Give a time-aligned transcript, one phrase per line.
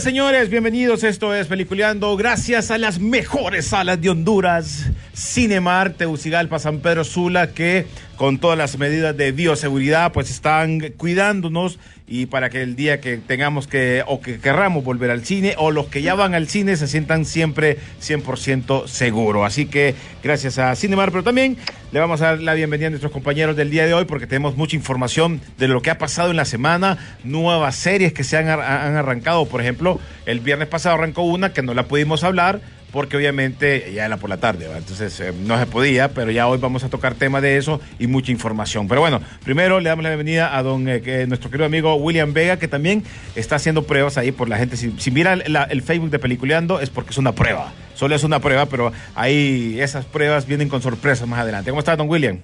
[0.00, 0.50] Señores.
[0.50, 1.04] Bienvenidos.
[1.04, 2.14] Esto es Peliculeando.
[2.16, 7.86] Gracias a las mejores salas de Honduras, Cinemar, Tegucigalpa, San Pedro Sula, que
[8.16, 11.78] con todas las medidas de bioseguridad, pues están cuidándonos
[12.08, 15.70] y para que el día que tengamos que o que querramos volver al cine o
[15.70, 19.44] los que ya van al cine se sientan siempre 100% seguros.
[19.44, 21.56] Así que gracias a Cinemar, pero también
[21.90, 24.56] le vamos a dar la bienvenida a nuestros compañeros del día de hoy porque tenemos
[24.56, 28.48] mucha información de lo que ha pasado en la semana, nuevas series que se han,
[28.48, 29.46] han arrancado.
[29.46, 32.60] Por ejemplo, el viernes pasado arrancó una que no la pudimos hablar
[32.92, 34.78] porque obviamente ya era por la tarde, ¿va?
[34.78, 38.06] entonces eh, no se podía, pero ya hoy vamos a tocar temas de eso y
[38.06, 38.88] mucha información.
[38.88, 42.58] Pero bueno, primero le damos la bienvenida a don eh, nuestro querido amigo William Vega,
[42.58, 44.76] que también está haciendo pruebas ahí por la gente.
[44.76, 48.66] Si, mira el Facebook de Peliculeando es porque es una prueba, solo es una prueba,
[48.66, 51.70] pero ahí esas pruebas vienen con sorpresas más adelante.
[51.70, 52.40] ¿Cómo está, don William?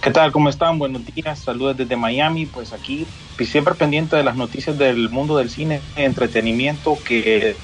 [0.00, 0.32] ¿Qué tal?
[0.32, 0.78] ¿Cómo están?
[0.78, 1.40] Buenos días.
[1.40, 2.46] Saludos desde Miami.
[2.46, 3.06] Pues aquí
[3.36, 7.54] pues, siempre pendiente de las noticias del mundo del cine, entretenimiento que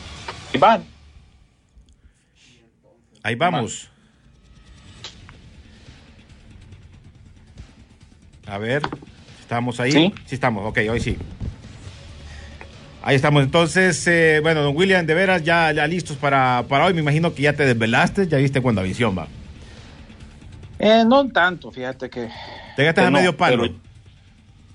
[0.59, 0.85] van.
[3.27, 3.89] Ahí vamos.
[8.47, 8.83] A ver,
[9.41, 9.91] ¿estamos ahí?
[9.91, 10.15] ¿Sí?
[10.31, 11.17] estamos, ok, hoy sí.
[13.03, 16.95] Ahí estamos, entonces, eh, bueno, don William, de veras, ya, ya listos para, para hoy.
[16.95, 19.27] Me imagino que ya te desvelaste, ya viste WandaVision, va.
[20.79, 22.29] Eh, no tanto, fíjate que...
[22.77, 23.63] Te gastas a no, medio palo.
[23.63, 23.75] pero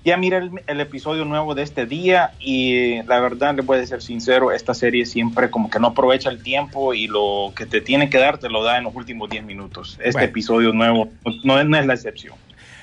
[0.03, 3.85] Ya miré el, el episodio nuevo de este día y la verdad, le voy a
[3.85, 7.81] ser sincero, esta serie siempre como que no aprovecha el tiempo y lo que te
[7.81, 9.97] tiene que dar te lo da en los últimos 10 minutos.
[10.00, 10.28] Este Bueno.
[10.28, 11.09] episodio nuevo
[11.44, 12.34] no, es- no es la excepción.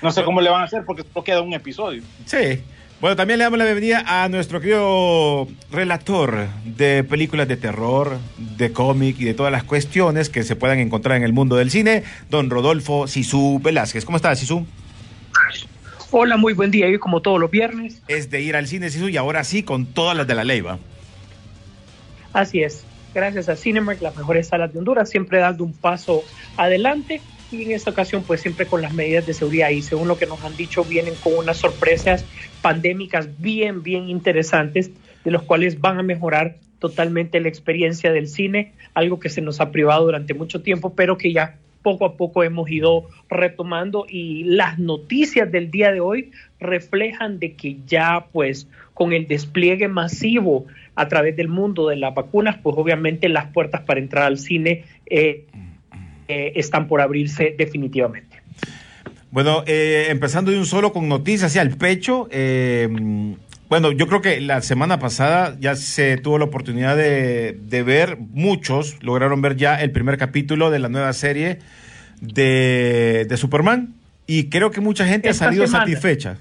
[0.01, 2.03] No sé cómo le van a hacer porque solo queda un episodio.
[2.25, 2.61] Sí.
[3.01, 8.19] Bueno, también le damos la bienvenida a nuestro querido relator de películas de terror,
[8.57, 11.71] de cómic y de todas las cuestiones que se puedan encontrar en el mundo del
[11.71, 14.05] cine, don Rodolfo Sisu Velázquez.
[14.05, 14.67] ¿Cómo estás, Sisu?
[16.11, 16.89] Hola, muy buen día.
[16.89, 18.03] Yo como todos los viernes.
[18.09, 20.63] Es de ir al cine, Sisu, y ahora sí con todas las de la ley,
[20.63, 20.79] ¿va?
[22.33, 22.85] Así es.
[23.15, 26.25] Gracias a Cinemark, las mejores salas de Honduras, siempre dando un paso
[26.57, 27.21] adelante.
[27.53, 29.69] Y en esta ocasión, pues siempre con las medidas de seguridad.
[29.69, 32.25] Y según lo que nos han dicho, vienen con unas sorpresas
[32.63, 34.91] pandémicas bien, bien interesantes,
[35.25, 39.61] de los cuales van a mejorar totalmente la experiencia del cine, algo que se nos
[39.61, 44.45] ha privado durante mucho tiempo, pero que ya poco a poco hemos ido retomando y
[44.45, 46.31] las noticias del día de hoy
[46.61, 52.15] reflejan de que ya pues con el despliegue masivo a través del mundo de las
[52.15, 55.47] vacunas, pues obviamente las puertas para entrar al cine eh,
[56.27, 58.43] eh, están por abrirse definitivamente.
[59.31, 62.29] Bueno, eh, empezando de un solo con noticias hacia el pecho.
[63.69, 68.17] Bueno, yo creo que la semana pasada ya se tuvo la oportunidad de, de ver,
[68.19, 71.59] muchos lograron ver ya el primer capítulo de la nueva serie
[72.21, 73.95] de, de Superman.
[74.27, 75.85] Y creo que mucha gente Esta ha salido semana.
[75.87, 76.39] satisfecha.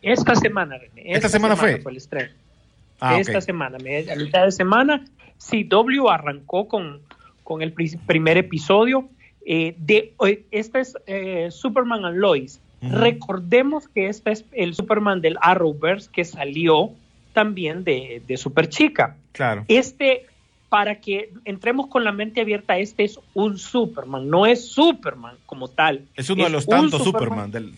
[0.00, 1.82] Esta semana, René, ¿Esta semana fue?
[1.86, 2.30] el estreno.
[3.00, 5.04] Ah, esta semana, a mitad de semana,
[5.38, 7.00] CW arrancó con,
[7.42, 9.08] con el pri- primer episodio
[9.44, 12.60] eh, de eh, este es eh, Superman and Lois.
[12.82, 16.90] Recordemos que este es el Superman del Arrowverse que salió
[17.32, 19.16] también de, de Super Chica.
[19.32, 19.64] Claro.
[19.68, 20.26] Este,
[20.68, 25.68] para que entremos con la mente abierta, este es un Superman, no es Superman como
[25.68, 26.06] tal.
[26.16, 27.50] Es uno de los tantos Superman.
[27.50, 27.74] del,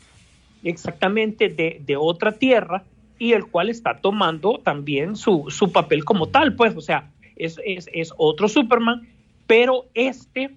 [0.63, 2.83] exactamente de, de otra tierra
[3.19, 7.61] y el cual está tomando también su, su papel como tal, pues, o sea, es,
[7.65, 9.07] es, es otro Superman,
[9.47, 10.51] pero este,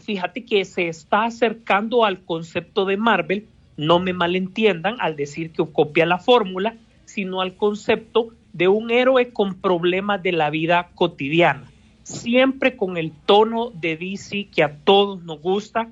[0.00, 3.46] fíjate que se está acercando al concepto de Marvel,
[3.76, 9.32] no me malentiendan al decir que copia la fórmula, sino al concepto de un héroe
[9.32, 11.70] con problemas de la vida cotidiana.
[12.02, 15.90] siempre con el tono de DC que a todos nos gusta.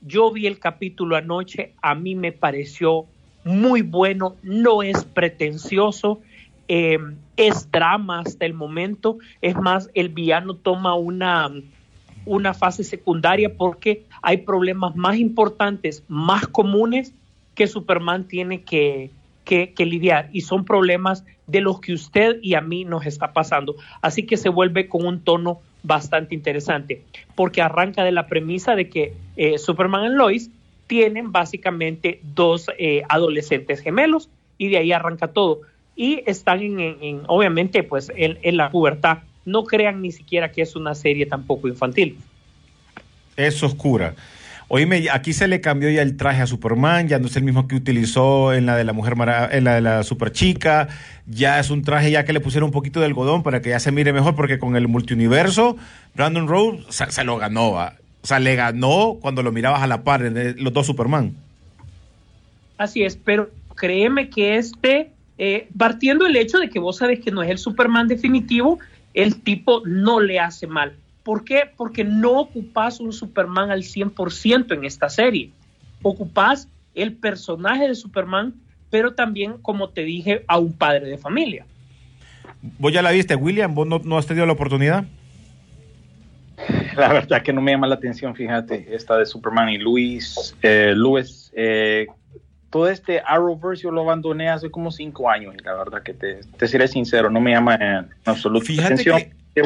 [0.00, 3.06] Yo vi el capítulo anoche, a mí me pareció
[3.44, 6.20] muy bueno, no es pretencioso,
[6.66, 6.98] eh,
[7.36, 11.50] es drama hasta el momento, es más, el villano toma una,
[12.26, 17.12] una fase secundaria porque hay problemas más importantes, más comunes
[17.54, 19.10] que Superman tiene que,
[19.44, 23.76] que, lidiar y son problemas de los que usted y a mí nos está pasando.
[24.02, 27.02] Así que se vuelve con un tono bastante interesante
[27.34, 30.50] porque arranca de la premisa de que eh, Superman y Lois
[30.86, 34.28] tienen básicamente dos eh, adolescentes gemelos
[34.58, 35.60] y de ahí arranca todo.
[35.96, 39.18] Y están en, en, en obviamente, pues en, la pubertad.
[39.44, 42.16] No crean ni siquiera que es una serie tampoco infantil.
[43.36, 44.14] Es oscura.
[44.68, 47.68] Oíme, aquí se le cambió ya el traje a Superman, ya no es el mismo
[47.68, 50.88] que utilizó en la de la mujer Mara, en la de la super chica,
[51.26, 53.78] ya es un traje ya que le pusieron un poquito de algodón para que ya
[53.78, 55.76] se mire mejor, porque con el multiuniverso,
[56.14, 57.96] Brandon Rowe se, se lo ganó, ¿va?
[58.22, 61.34] O sea, le ganó cuando lo mirabas a la par los dos Superman.
[62.78, 67.30] Así es, pero créeme que este, eh, partiendo el hecho de que vos sabes que
[67.30, 68.78] no es el Superman definitivo,
[69.14, 70.96] el tipo no le hace mal.
[71.22, 71.62] ¿Por qué?
[71.76, 75.50] Porque no ocupas un Superman al 100% en esta serie.
[76.02, 78.54] Ocupas el personaje de Superman,
[78.90, 81.64] pero también, como te dije, a un padre de familia.
[82.78, 83.74] ¿Vos ya la viste, William?
[83.74, 85.04] ¿Vos no, no has tenido la oportunidad?
[86.96, 90.92] La verdad que no me llama la atención, fíjate, esta de Superman y Luis, eh,
[90.94, 92.06] Luis, eh,
[92.74, 96.40] todo este Arrowverse yo lo abandoné hace como cinco años y la verdad que te,
[96.58, 99.22] te seré sincero, no me llama en absoluto fíjate atención.
[99.54, 99.62] Que...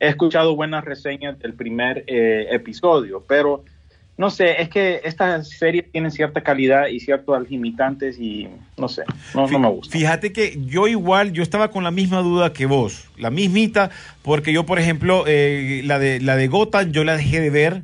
[0.00, 3.64] He escuchado buenas reseñas del primer eh, episodio, pero
[4.16, 8.48] no sé, es que esta serie tiene cierta calidad y ciertos limitantes y
[8.78, 9.02] no sé,
[9.34, 9.92] no, no, me gusta.
[9.92, 13.90] Fíjate que yo igual, yo estaba con la misma duda que vos, la mismita,
[14.22, 17.82] porque yo, por ejemplo, eh, la, de, la de Gotham yo la dejé de ver,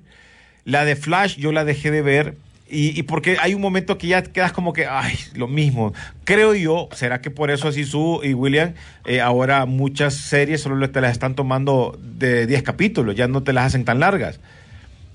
[0.65, 2.37] la de Flash yo la dejé de ver,
[2.69, 5.93] y, y, porque hay un momento que ya quedas como que, ay, lo mismo.
[6.25, 8.73] Creo yo, será que por eso así su y William,
[9.05, 13.53] eh, ahora muchas series solo te las están tomando de 10 capítulos, ya no te
[13.53, 14.41] las hacen tan largas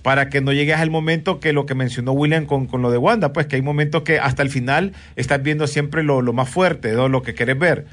[0.02, 2.98] para que no llegues al momento que lo que mencionó William con, con, lo de
[2.98, 6.50] Wanda, pues que hay momentos que hasta el final estás viendo siempre lo, lo más
[6.50, 7.10] fuerte, ¿no?
[7.10, 7.86] lo que quieres ver.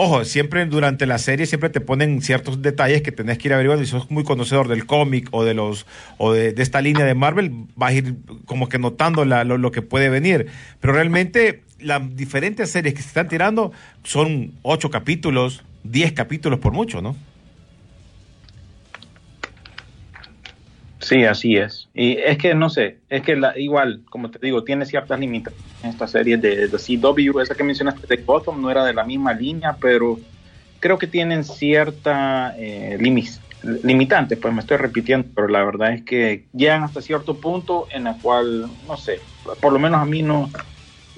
[0.00, 3.84] Ojo, siempre durante la serie siempre te ponen ciertos detalles que tenés que ir averiguando.
[3.84, 5.86] Si sos muy conocedor del cómic o de los
[6.18, 8.14] o de, de, esta línea de Marvel, vas a ir
[8.44, 10.46] como que notando la, lo, lo, que puede venir.
[10.78, 13.72] Pero realmente las diferentes series que se están tirando
[14.04, 17.16] son ocho capítulos, diez capítulos por mucho, ¿no?
[21.08, 21.88] Sí, así es.
[21.94, 25.64] Y es que no sé, es que la, igual, como te digo, tiene ciertas limitaciones
[25.82, 27.40] en esta serie de, de CW.
[27.40, 30.22] Esa que mencionaste de Gotham no era de la misma línea, pero
[30.80, 36.04] creo que tienen cierta eh, limis, limitante, pues me estoy repitiendo, pero la verdad es
[36.04, 40.22] que llegan hasta cierto punto en el cual, no sé, por lo menos a mí
[40.22, 40.52] no,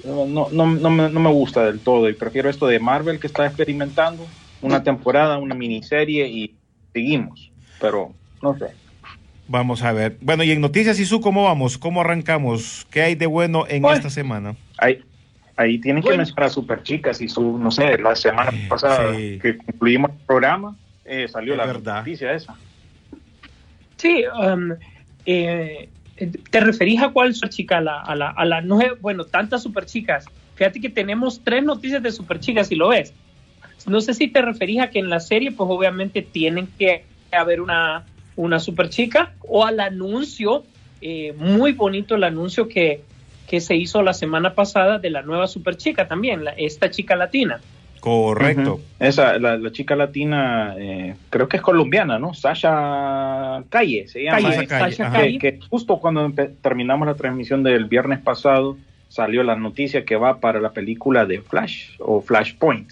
[0.03, 3.27] no, no, no, me, no me gusta del todo y prefiero esto de Marvel que
[3.27, 6.61] está experimentando una temporada, una miniserie y
[6.93, 8.80] seguimos, pero no sé.
[9.51, 10.15] Vamos a ver.
[10.21, 11.77] Bueno, y en Noticias Isu, ¿cómo vamos?
[11.77, 12.87] ¿Cómo arrancamos?
[12.89, 14.55] ¿Qué hay de bueno en bueno, esta semana?
[14.77, 15.03] Ahí,
[15.57, 16.13] ahí tienen bueno.
[16.13, 19.39] que mencionar a Super Chicas y su, no sé, la semana pasada sí.
[19.41, 21.97] que concluimos el programa, eh, salió es la verdad.
[21.97, 22.55] noticia esa.
[23.97, 24.71] Sí, um,
[25.25, 25.89] eh,
[26.49, 27.79] ¿te referís a cuál Super Chica?
[27.79, 30.27] A la, a la, a la no, bueno, tantas Super Chicas.
[30.55, 33.13] Fíjate que tenemos tres noticias de Super Chicas, si lo ves.
[33.85, 37.59] No sé si te referís a que en la serie, pues obviamente tienen que haber
[37.59, 40.63] una una super chica o al anuncio,
[41.01, 43.01] eh, muy bonito el anuncio que,
[43.47, 47.15] que, se hizo la semana pasada de la nueva super chica también, la, esta chica
[47.15, 47.59] latina.
[47.99, 48.75] Correcto.
[48.75, 49.07] Uh -huh.
[49.07, 52.33] Esa, la, la, chica latina, eh, creo que es colombiana, ¿no?
[52.33, 54.41] Sasha Calle se llama.
[54.41, 55.37] Calle, Sasha Calle.
[55.37, 58.75] Que, que, justo cuando terminamos la transmisión del viernes pasado
[59.07, 62.89] salió la noticia que va para la película de Flash o Flashpoint.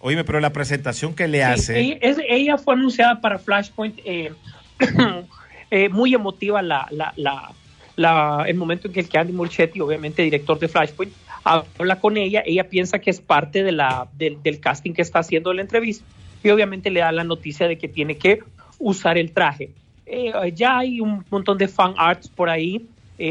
[0.00, 1.80] Oíme, pero la presentación que le sí, hace.
[1.80, 4.32] Ella, es, ella, fue anunciada para Flashpoint, eh,
[5.70, 7.52] eh, muy emotiva la, la, la,
[7.96, 11.12] la, el momento en que el que Andy Murchetti, obviamente director de Flashpoint,
[11.44, 12.42] habla con ella.
[12.44, 16.04] Ella piensa que es parte de la, del, del casting que está haciendo la entrevista
[16.42, 18.40] y obviamente le da la noticia de que tiene que
[18.78, 19.70] usar el traje.
[20.04, 22.86] Eh, ya hay un montón de fan arts por ahí.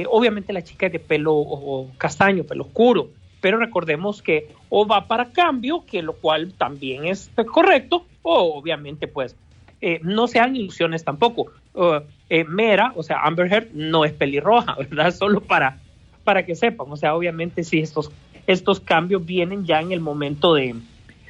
[0.10, 3.10] Obviamente la chica es de pelo o, castaño, pelo oscuro
[3.46, 9.08] pero recordemos que o va para cambio, que lo cual también es correcto, o obviamente
[9.08, 9.36] pues
[9.82, 11.52] eh, no sean ilusiones tampoco.
[11.76, 15.14] Uh, eh, Mera, o sea, Amber Heard no es pelirroja, ¿verdad?
[15.14, 15.78] Solo para,
[16.24, 18.12] para que sepan, o sea, obviamente sí, estos,
[18.48, 20.74] estos cambios vienen ya en el momento de,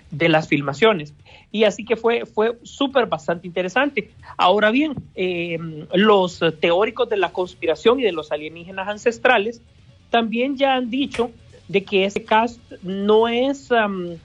[0.10, 1.13] de las filmaciones.
[1.51, 4.12] Y así que fue, fue súper bastante interesante.
[4.38, 5.60] Ahora bien, eh,
[5.93, 9.62] los teóricos de la conspiración y de los alienígenas ancestrales
[10.10, 11.31] también ya han dicho
[11.67, 14.17] de que ese cast no es um,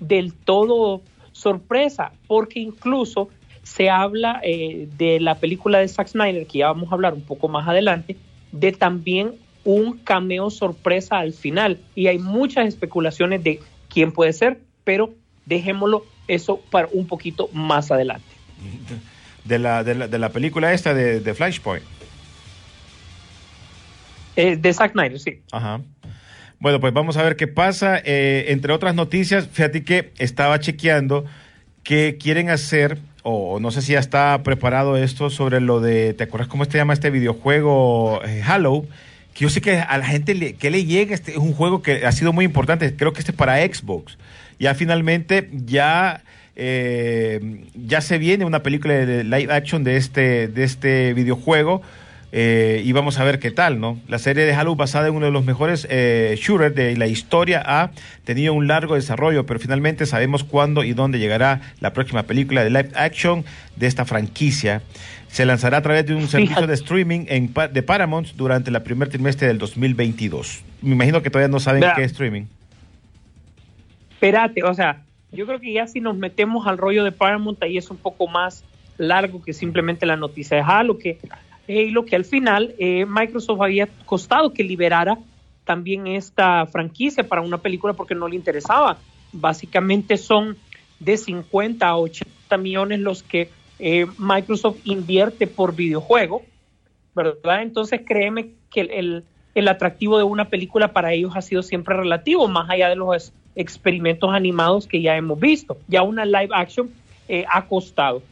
[0.00, 3.28] del todo sorpresa, porque incluso
[3.62, 7.22] se habla eh, de la película de Zack Snyder, que ya vamos a hablar un
[7.22, 8.16] poco más adelante,
[8.50, 9.34] de también
[9.64, 11.78] un cameo sorpresa al final.
[11.94, 15.14] Y hay muchas especulaciones de quién puede ser, pero
[15.46, 18.24] dejémoslo eso para un poquito más adelante.
[19.44, 21.82] De la, de la, de la película esta de, de Flashpoint.
[24.36, 25.42] Eh, de Zack Snyder, sí.
[25.50, 25.80] Ajá.
[26.62, 28.00] Bueno, pues vamos a ver qué pasa.
[28.04, 31.24] Eh, entre otras noticias, fíjate que estaba chequeando
[31.82, 36.22] que quieren hacer, o no sé si ya está preparado esto sobre lo de, ¿te
[36.22, 38.86] acuerdas cómo se llama este videojuego eh, Halo?
[39.34, 41.82] Que yo sé que a la gente le, que le llega, este es un juego
[41.82, 44.16] que ha sido muy importante, creo que este es para Xbox.
[44.60, 46.22] Ya finalmente ya...
[46.54, 51.80] Eh, ya se viene una película de live action de este, de este videojuego
[52.34, 54.00] eh, y vamos a ver qué tal, ¿no?
[54.08, 57.62] La serie de Halo, basada en uno de los mejores eh, shooters de la historia,
[57.64, 57.90] ha
[58.24, 62.70] tenido un largo desarrollo, pero finalmente sabemos cuándo y dónde llegará la próxima película de
[62.70, 63.44] live action
[63.76, 64.80] de esta franquicia.
[65.28, 69.10] Se lanzará a través de un servicio de streaming en, de Paramount durante el primer
[69.10, 70.62] trimestre del 2022.
[70.80, 72.44] Me imagino que todavía no saben qué es streaming.
[74.12, 77.76] Espérate, o sea, yo creo que ya si nos metemos al rollo de Paramount, ahí
[77.76, 78.64] es un poco más
[78.96, 81.18] largo que simplemente la noticia de Halo, que
[81.68, 85.18] Halo, que al final eh, Microsoft había costado que liberara
[85.64, 88.98] también esta franquicia para una película porque no le interesaba.
[89.32, 90.56] Básicamente son
[90.98, 96.42] de 50 a 80 millones los que eh, Microsoft invierte por videojuego,
[97.14, 97.62] ¿verdad?
[97.62, 101.94] Entonces créeme que el, el- el atractivo de una película para ellos ha sido siempre
[101.94, 105.76] relativo, más allá de los experimentos animados que ya hemos visto.
[105.88, 106.90] Ya una live action
[107.28, 108.22] eh, ha costado.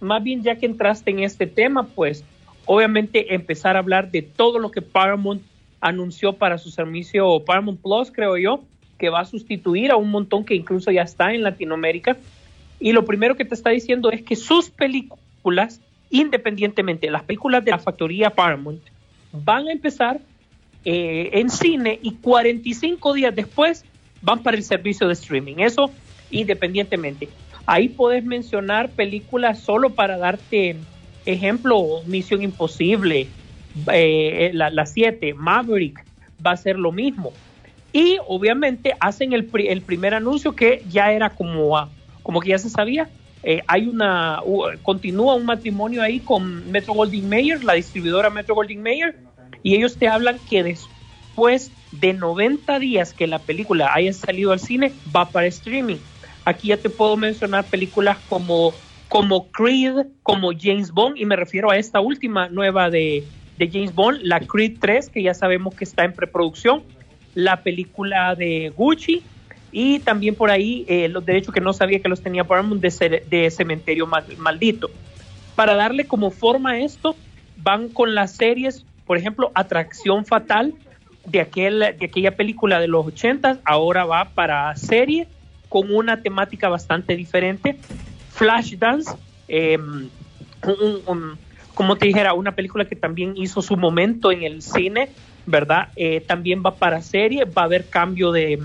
[0.00, 2.24] Más bien ya que entraste en este tema, pues
[2.66, 5.42] obviamente empezar a hablar de todo lo que Paramount
[5.80, 8.62] anunció para su servicio Paramount Plus, creo yo,
[8.98, 12.16] que va a sustituir a un montón que incluso ya está en Latinoamérica.
[12.78, 15.80] Y lo primero que te está diciendo es que sus películas,
[16.10, 18.82] independientemente, las películas de la factoría Paramount,
[19.32, 20.20] van a empezar
[20.84, 23.84] eh, en cine y 45 días después
[24.22, 25.56] van para el servicio de streaming.
[25.58, 25.90] Eso
[26.30, 27.28] independientemente.
[27.66, 30.76] Ahí puedes mencionar películas solo para darte
[31.26, 33.36] ejemplo, Misión Imposible,
[33.92, 36.06] eh, la 7, Maverick,
[36.44, 37.40] va a ser lo mismo.
[37.92, 42.50] Y obviamente hacen el, pri- el primer anuncio que ya era como, a- como que
[42.50, 43.12] ya se sabía.
[43.42, 44.40] Eh, hay una,
[44.82, 49.20] continúa un matrimonio ahí con Metro Goldwyn Mayer, la distribuidora Metro Goldwyn Mayer,
[49.62, 54.58] y ellos te hablan que después de 90 días que la película haya salido al
[54.58, 56.04] cine, va para streaming.
[56.44, 61.70] Aquí ya te puedo mencionar películas como, como Creed, como James Bond, y me refiero
[61.70, 63.24] a esta última nueva de,
[63.56, 66.82] de James Bond, la Creed 3, que ya sabemos que está en preproducción,
[67.34, 69.22] la película de Gucci,
[69.72, 73.22] y también por ahí eh, los derechos que no sabía que los tenía Paramount de,
[73.28, 74.90] de Cementerio Mal- Maldito.
[75.54, 77.14] Para darle como forma a esto,
[77.58, 80.74] van con las series, por ejemplo, Atracción Fatal,
[81.26, 85.26] de, aquel, de aquella película de los 80, ahora va para serie
[85.68, 87.76] con una temática bastante diferente.
[88.36, 89.10] Flashdance,
[91.06, 91.38] un-
[91.74, 95.10] como te dijera, una película que también hizo su momento en el cine,
[95.44, 95.88] ¿verdad?
[95.96, 98.58] Eh, también va para serie, va a haber cambio de,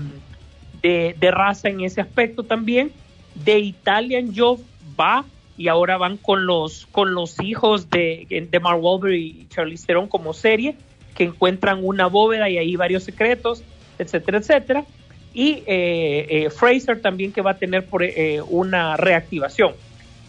[0.82, 2.90] de, de raza en ese aspecto también.
[3.34, 4.60] De Italian Job
[4.98, 5.24] va
[5.56, 10.08] y ahora van con los con los hijos de, de Mark Wahlberg y Charlize Theron
[10.08, 10.74] como serie
[11.14, 13.62] que encuentran una bóveda y ahí varios secretos,
[13.98, 14.84] etcétera, etcétera.
[15.34, 19.74] Y eh, eh, Fraser también que va a tener eh, una reactivación.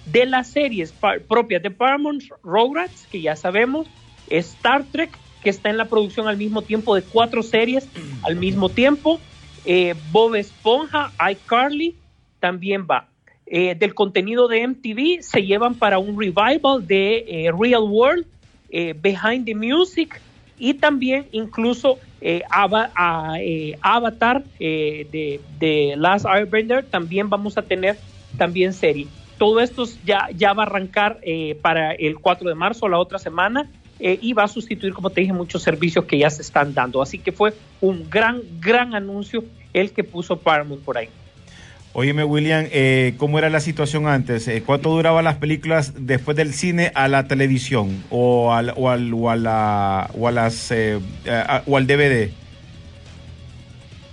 [0.06, 0.94] De las series
[1.28, 3.88] propias de Paramount, Rugrats, que ya sabemos,
[4.30, 7.88] Star Trek, que está en la producción al mismo tiempo de cuatro series
[8.24, 9.20] al mismo tiempo,
[10.12, 11.96] Bob Esponja, iCarly,
[12.42, 13.08] también va.
[13.46, 18.26] Del contenido de MTV se llevan para un revival de Real World,
[18.76, 20.20] eh, Behind the Music
[20.64, 27.98] y también incluso eh, eh, Avatar eh, de, de Last Airbender también vamos a tener
[28.38, 29.08] también serie.
[29.38, 33.20] Todo esto ya, ya va a arrancar eh, para el 4 de marzo, la otra
[33.20, 36.74] semana, eh, y va a sustituir, como te dije, muchos servicios que ya se están
[36.74, 37.02] dando.
[37.02, 39.44] Así que fue un gran, gran anuncio
[39.74, 41.10] el que puso Paramount por ahí.
[41.96, 44.48] Óyeme, William, eh, ¿cómo era la situación antes?
[44.48, 49.14] Eh, ¿Cuánto duraban las películas después del cine a la televisión o al, o al,
[49.14, 51.00] o a la, o a las, eh,
[51.68, 52.32] o al DVD?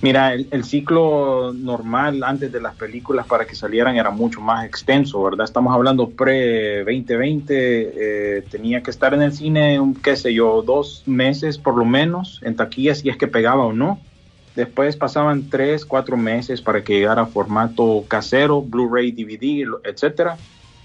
[0.02, 5.22] Mira, el, ciclo normal antes de las películas para que salieran era mucho más extenso,
[5.22, 5.44] ¿verdad?
[5.44, 11.58] Estamos hablando pre-2020, eh, tenía que estar en el cine, qué sé yo, dos meses
[11.58, 14.00] por lo menos, en taquilla, si es que pegaba o no.
[14.60, 20.36] Después pasaban tres, cuatro meses para que llegara a formato casero, Blu-ray, DVD, etcétera.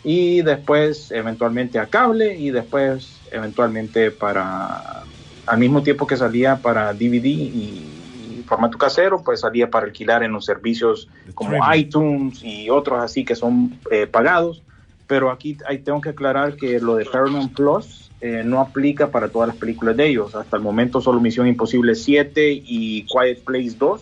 [0.02, 5.04] Y después eventualmente a cable y después eventualmente para,
[5.46, 7.92] al mismo tiempo que salía para DVD y,
[8.38, 13.26] y formato casero, pues salía para alquilar en los servicios como iTunes y otros así
[13.26, 14.64] que son eh, pagados.
[15.06, 19.30] Pero aquí ahí tengo que aclarar que lo de Paramount Plus eh, no aplica para
[19.30, 20.34] todas las películas de ellos.
[20.34, 24.02] Hasta el momento solo Misión Imposible 7 y Quiet Place 2.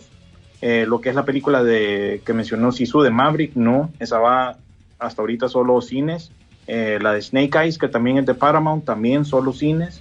[0.62, 4.56] Eh, lo que es la película de que mencionó Sisu de Maverick, no, esa va
[4.98, 6.30] hasta ahorita solo cines.
[6.66, 10.00] Eh, la de Snake Eyes, que también es de Paramount, también solo cines.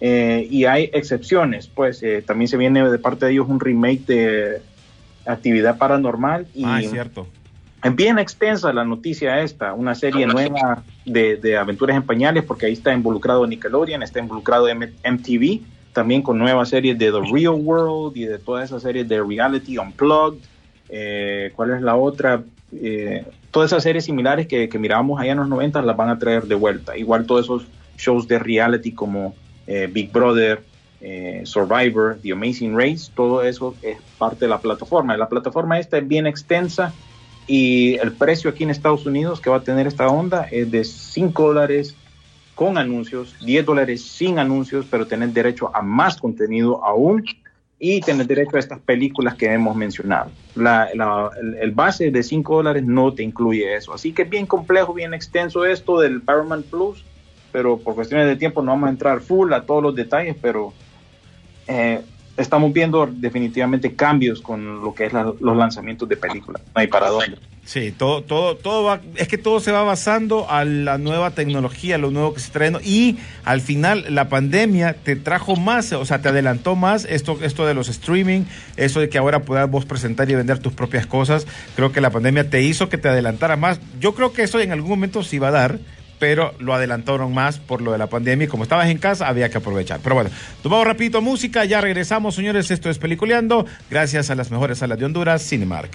[0.00, 4.62] Y hay excepciones, pues también se viene de parte de ellos un remake de
[5.26, 7.28] Actividad Paranormal y Ah, es cierto.
[7.82, 12.66] Es bien extensa la noticia esta, una serie nueva de, de aventuras en pañales, porque
[12.66, 15.60] ahí está involucrado Nickelodeon, está involucrado M- MTV,
[15.92, 19.78] también con nuevas series de The Real World y de todas esas series de Reality
[19.78, 20.40] Unplugged.
[20.88, 22.42] Eh, ¿Cuál es la otra?
[22.72, 26.18] Eh, todas esas series similares que, que mirábamos allá en los 90 las van a
[26.18, 26.96] traer de vuelta.
[26.96, 29.34] Igual todos esos shows de reality como
[29.66, 30.62] eh, Big Brother,
[31.00, 35.16] eh, Survivor, The Amazing Race, todo eso es parte de la plataforma.
[35.16, 36.92] La plataforma esta es bien extensa
[37.52, 40.84] y el precio aquí en Estados Unidos que va a tener esta onda es de
[40.84, 41.96] 5 dólares
[42.54, 47.24] con anuncios, 10 dólares sin anuncios, pero tener derecho a más contenido aún
[47.80, 50.30] y tener derecho a estas películas que hemos mencionado.
[50.54, 53.92] La- la- el, el base de 5 dólares no te incluye eso.
[53.94, 57.04] Así que es bien complejo, bien extenso esto del Paramount Plus,
[57.50, 60.72] pero por cuestiones de tiempo no vamos a entrar full a todos los detalles, pero
[61.66, 62.00] eh,
[62.40, 66.62] estamos viendo definitivamente cambios con lo que es la- los lanzamientos de películas.
[66.74, 67.38] No hay para dónde.
[67.64, 71.98] Sí, todo, todo, todo va, es que todo se va basando a la nueva tecnología,
[71.98, 76.20] lo nuevo que se trae y al final la pandemia te trajo más, o sea,
[76.20, 78.42] te adelantó más esto, esto de los streaming,
[78.76, 81.46] eso de que ahora puedas vos presentar y vender tus propias cosas.
[81.76, 83.78] Creo que la pandemia te hizo que te adelantara más.
[84.00, 85.78] Yo creo que eso en algún momento sí va a dar,
[86.20, 89.58] pero lo adelantaron más por lo de la pandemia como estabas en casa había que
[89.58, 89.98] aprovechar.
[90.00, 90.30] Pero bueno,
[90.62, 95.06] tomamos rapidito música, ya regresamos, señores, esto es Peliculeando, gracias a las mejores salas de
[95.06, 95.90] Honduras, Cinemark.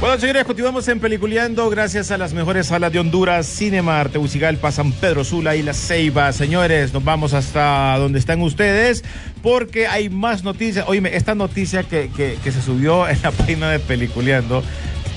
[0.00, 4.90] Bueno, señores, continuamos en Peliculeando gracias a las mejores salas de Honduras, Cinemar, Tegucigalpa, San
[4.90, 6.32] Pedro Sula y La Ceiba.
[6.32, 9.04] Señores, nos vamos hasta donde están ustedes
[9.44, 10.86] porque hay más noticias.
[10.88, 14.64] Oíme, esta noticia que- que se subió en la página de Peliculeando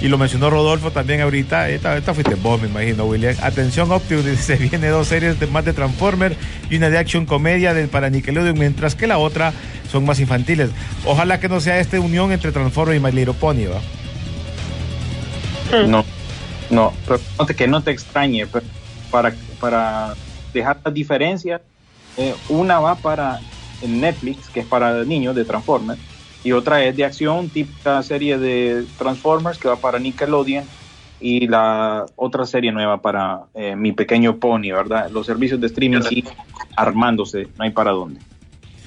[0.02, 1.70] y lo mencionó Rodolfo también ahorita.
[1.70, 3.36] Esta, esta fuiste vos, me imagino, William.
[3.42, 6.36] Atención, Optimus, dice, viene dos series más de Transformer
[6.70, 9.54] y una de action comedia de, para Nickelodeon, mientras que la otra
[9.92, 10.72] son más infantiles.
[11.06, 13.82] Ojalá que no sea esta unión entre Transformer y My Little Pony, ¿va?
[15.88, 16.06] No,
[16.70, 17.20] no, pero
[17.56, 18.66] que no te extrañe, pero
[19.10, 20.14] para, para
[20.54, 21.62] dejar las diferencias,
[22.18, 23.40] eh, una va para
[23.86, 26.00] Netflix, que es para niños de Transformers,
[26.46, 30.64] y otra es de acción, típica serie de Transformers, que va para Nickelodeon,
[31.20, 35.10] y la otra serie nueva para eh, Mi Pequeño Pony, ¿verdad?
[35.10, 36.24] Los servicios de streaming sí
[36.76, 38.20] armándose, no hay para dónde.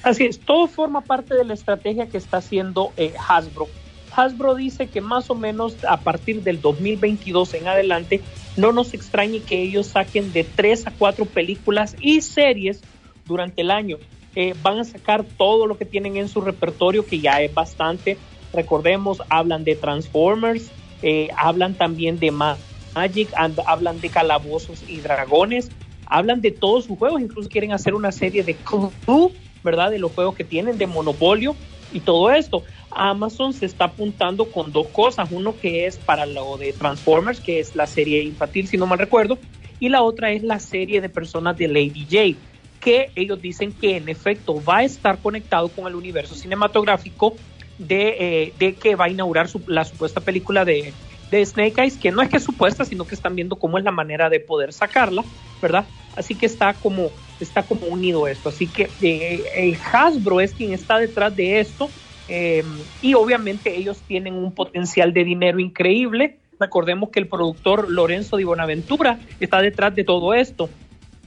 [0.03, 3.67] Así es, todo forma parte de la estrategia que está haciendo eh, Hasbro.
[4.15, 8.21] Hasbro dice que más o menos a partir del 2022 en adelante
[8.55, 12.79] no nos extrañe que ellos saquen de tres a cuatro películas y series
[13.25, 13.97] durante el año.
[14.35, 18.21] Eh, van a sacar todo lo que tienen en su repertorio, que ya es bastante.
[18.53, 22.63] Recordemos, hablan de Transformers, eh, hablan también de Ma-
[22.95, 25.71] Magic, and- hablan de Calabozos y Dragones,
[26.05, 29.91] hablan de todos sus juegos, incluso quieren hacer una serie de Clue, ¿verdad?
[29.91, 32.63] De los juegos que tienen, de Monopolio y todo esto.
[32.91, 37.59] Amazon se está apuntando con dos cosas, uno que es para lo de Transformers, que
[37.59, 39.39] es la serie infantil, si no mal recuerdo,
[39.79, 42.48] y la otra es la serie de personas de Lady J,
[42.79, 47.35] que ellos dicen que en efecto va a estar conectado con el universo cinematográfico
[47.77, 50.93] de, eh, de que va a inaugurar la supuesta película de,
[51.31, 53.83] de Snake Eyes, que no es que es supuesta, sino que están viendo cómo es
[53.83, 55.23] la manera de poder sacarla,
[55.61, 55.85] ¿verdad?
[56.15, 58.49] Así que está como, está como unido esto.
[58.49, 61.89] Así que eh, eh, Hasbro es quien está detrás de esto.
[62.27, 62.63] eh,
[63.01, 66.37] y obviamente ellos tienen un potencial de dinero increíble.
[66.59, 70.69] Recordemos que el productor Lorenzo Di Bonaventura está detrás de todo esto.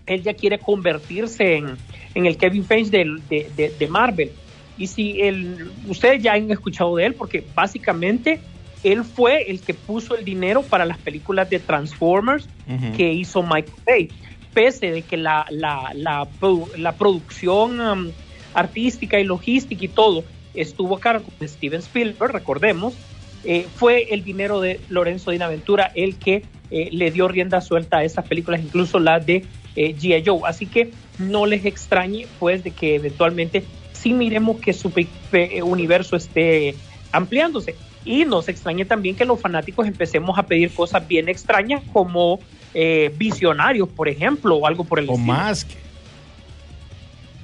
[0.07, 1.77] Él ya quiere convertirse en,
[2.15, 4.31] en el Kevin Feige de, de- de Marvel.
[4.79, 8.41] Y si el, ustedes ya han escuchado de él, porque básicamente
[8.83, 12.49] él fue el que puso el dinero para las películas de Transformers
[12.97, 14.09] que hizo Michael Bay.
[14.55, 16.27] Pese de que la, la, la,
[16.77, 18.11] la producción um,
[18.55, 22.95] artística y logística y todo estuvo a cargo de Steven Spielberg, recordemos,
[23.45, 28.05] eh, fue el dinero de Lorenzo Dinaventura el que eh, le dio rienda suelta a
[28.05, 29.45] esas películas, incluso la de
[29.77, 30.23] eh, G.I.
[30.25, 30.41] Joe.
[30.45, 34.93] Así que no les extrañe, pues, de que eventualmente sí miremos que su
[35.63, 36.75] universo esté
[37.13, 37.77] ampliándose.
[38.05, 42.41] Y nos extrañe también que los fanáticos empecemos a pedir cosas bien extrañas como
[42.75, 45.33] eh, visionarios, por ejemplo, o algo por el O estilo.
[45.33, 45.69] Mask.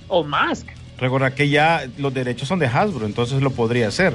[0.08, 0.66] O Mask.
[0.98, 4.14] Recuerda que ya los derechos son de Hasbro, entonces lo podría hacer.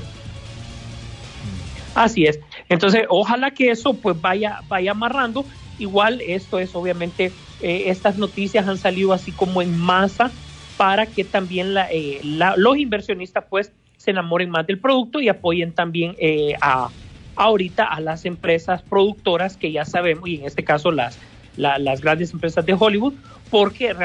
[1.96, 2.40] Así es.
[2.70, 5.46] Entonces, ojalá que eso pues vaya, vaya amarrando.
[5.80, 7.32] Igual esto es obviamente,
[7.64, 10.34] eh, estas noticias han salido así como en masa
[10.76, 15.30] para que también la, eh, la- los inversionistas pues se enamoren más del producto y
[15.30, 16.92] apoyen también eh, a
[17.36, 21.20] ahorita a las empresas productoras que ya sabemos, y en este caso las,
[21.56, 23.16] la- las grandes empresas de Hollywood,
[23.50, 23.96] porque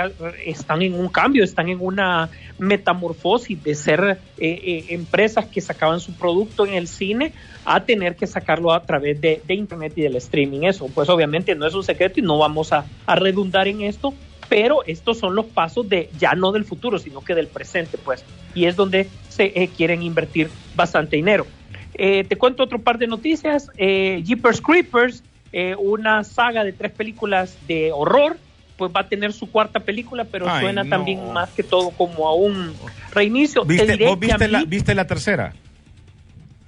[0.46, 6.00] están en un cambio, están en una metamorfosis de ser eh, eh, empresas que sacaban
[6.00, 7.34] su producto en el cine
[7.74, 10.62] a tener que sacarlo a través de, de internet y del streaming.
[10.62, 14.14] Eso, pues obviamente no es un secreto y no vamos a, a redundar en esto,
[14.48, 18.24] pero estos son los pasos de ya no del futuro, sino que del presente, pues,
[18.54, 21.46] y es donde se eh, quieren invertir bastante dinero.
[21.94, 23.70] Eh, te cuento otro par de noticias.
[23.76, 28.38] Eh, Jeepers Creepers, eh, una saga de tres películas de horror,
[28.76, 30.90] pues va a tener su cuarta película, pero Ay, suena no.
[30.90, 32.72] también más que todo como a un
[33.12, 33.62] reinicio.
[33.62, 35.52] Te ¿Viste, ¿Vos a la, viste la tercera?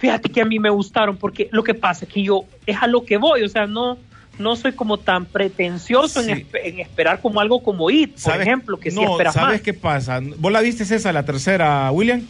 [0.01, 2.87] Fíjate que a mí me gustaron porque lo que pasa es que yo es a
[2.87, 3.97] lo que voy, o sea, no
[4.39, 6.31] no soy como tan pretencioso en, Sí.
[6.51, 9.61] espe- en esperar como algo como It, por ejemplo, que sí no, esperas ¿sabes más.
[9.61, 10.19] qué pasa?
[10.37, 12.21] ¿Vos la viste esa, la tercera, William?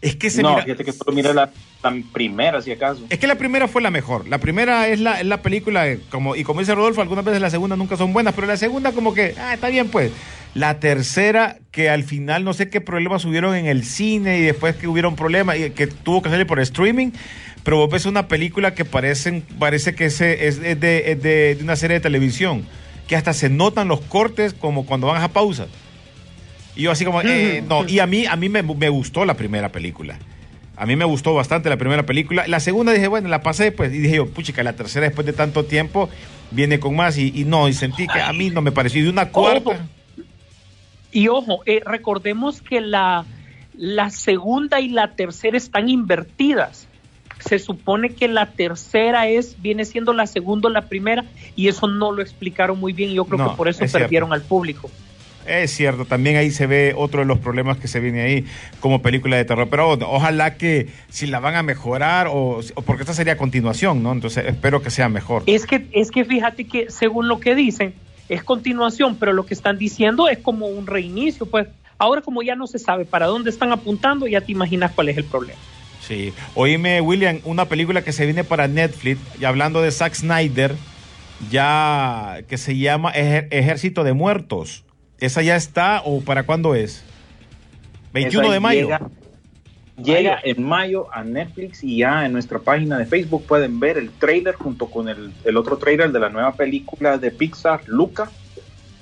[0.00, 1.50] Es que se no, mira- fíjate que solo miré la,
[1.82, 3.04] la primera, si acaso.
[3.10, 4.26] Es que la primera fue la mejor.
[4.28, 7.42] La primera es la, es la película, eh, como, y como dice Rodolfo, algunas veces
[7.42, 10.10] la segunda nunca son buenas, pero la segunda como que, ah, está bien pues.
[10.54, 14.74] La tercera, que al final no sé qué problemas hubieron en el cine y después
[14.74, 17.10] que hubieron problemas y que tuvo que salir por streaming,
[17.62, 20.72] pero vos ves una película que parecen, parece que es, es de,
[21.12, 22.64] es de- de una serie de televisión,
[23.06, 25.66] que hasta se notan los cortes como cuando van a pausa.
[26.74, 29.34] Y yo así como, eh, no, y a mí, a mí me, me gustó la
[29.34, 30.18] primera película.
[30.76, 32.46] A mí me gustó bastante la primera película.
[32.48, 35.32] La segunda dije, bueno, la pasé, pues, y dije yo, puchica, la tercera después de
[35.34, 36.08] tanto tiempo
[36.50, 39.04] viene con más y, y no, y sentí que a mí no me pareció.
[39.04, 39.86] Y una cuarta,
[41.12, 43.24] Y ojo, eh, recordemos que la,
[43.76, 46.86] la segunda y la tercera están invertidas.
[47.40, 51.24] Se supone que la tercera es viene siendo la segunda o la primera
[51.56, 54.04] y eso no lo explicaron muy bien yo creo No, que por eso es cierto.
[54.04, 54.90] perdieron al público.
[55.46, 58.44] es cierto, también ahí se ve otro de los problemas que se viene ahí
[58.80, 59.68] como película de terror.
[59.70, 64.12] Pero ojalá que si la van a mejorar o, o porque esta sería continuación, ¿no?
[64.12, 65.42] Entonces espero que sea mejor.
[65.46, 67.94] Es que, es que fíjate que según lo que dicen,
[68.30, 71.44] es continuación, pero lo que están diciendo es como un reinicio.
[71.46, 71.66] Pues
[71.98, 75.18] ahora como ya no se sabe para dónde están apuntando, ya te imaginas cuál es
[75.18, 75.58] el problema.
[76.00, 76.32] Sí.
[76.54, 80.74] Oíme, William, una película que se viene para Netflix, y hablando de Zack Snyder,
[81.50, 84.84] ya que se llama Ejer- Ejército de Muertos.
[85.18, 87.04] ¿Esa ya está o para cuándo es?
[88.12, 88.80] 21 Esa de mayo.
[88.82, 89.00] Llega,
[90.02, 94.10] llega en mayo a Netflix y ya en nuestra página de Facebook pueden ver el
[94.10, 98.30] trailer junto con el, el otro trailer de la nueva película de Pixar, Luca,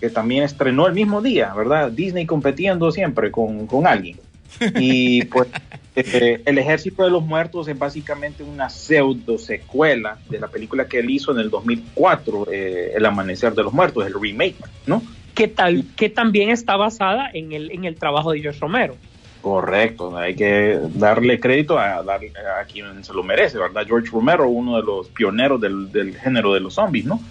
[0.00, 1.90] que también estrenó el mismo día, ¿verdad?
[1.90, 4.18] Disney competiendo siempre con, con alguien.
[4.80, 5.48] Y pues
[5.94, 11.00] eh, El Ejército de los Muertos es básicamente una pseudo secuela de la película que
[11.00, 14.56] él hizo en el 2004, eh, El Amanecer de los Muertos, el remake,
[14.86, 15.02] ¿no?
[15.34, 18.96] Que, tal, que también está basada en el, en el trabajo de George Romero.
[19.40, 23.84] Correcto, hay que darle crédito a, a quien se lo merece, ¿verdad?
[23.86, 27.24] George Romero, uno de los pioneros del, del género de los zombies, ¿no?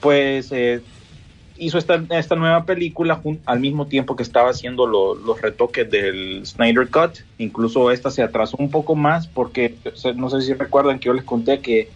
[0.00, 0.84] Pues eh,
[1.54, 6.46] hizo esta, esta nueva película al mismo tiempo que estaba haciendo lo- los retoques del
[6.46, 7.18] Snyder Cut.
[7.38, 9.80] Incluso esta se atrasó un poco más porque
[10.16, 11.94] no sé si recuerdan que yo les conté que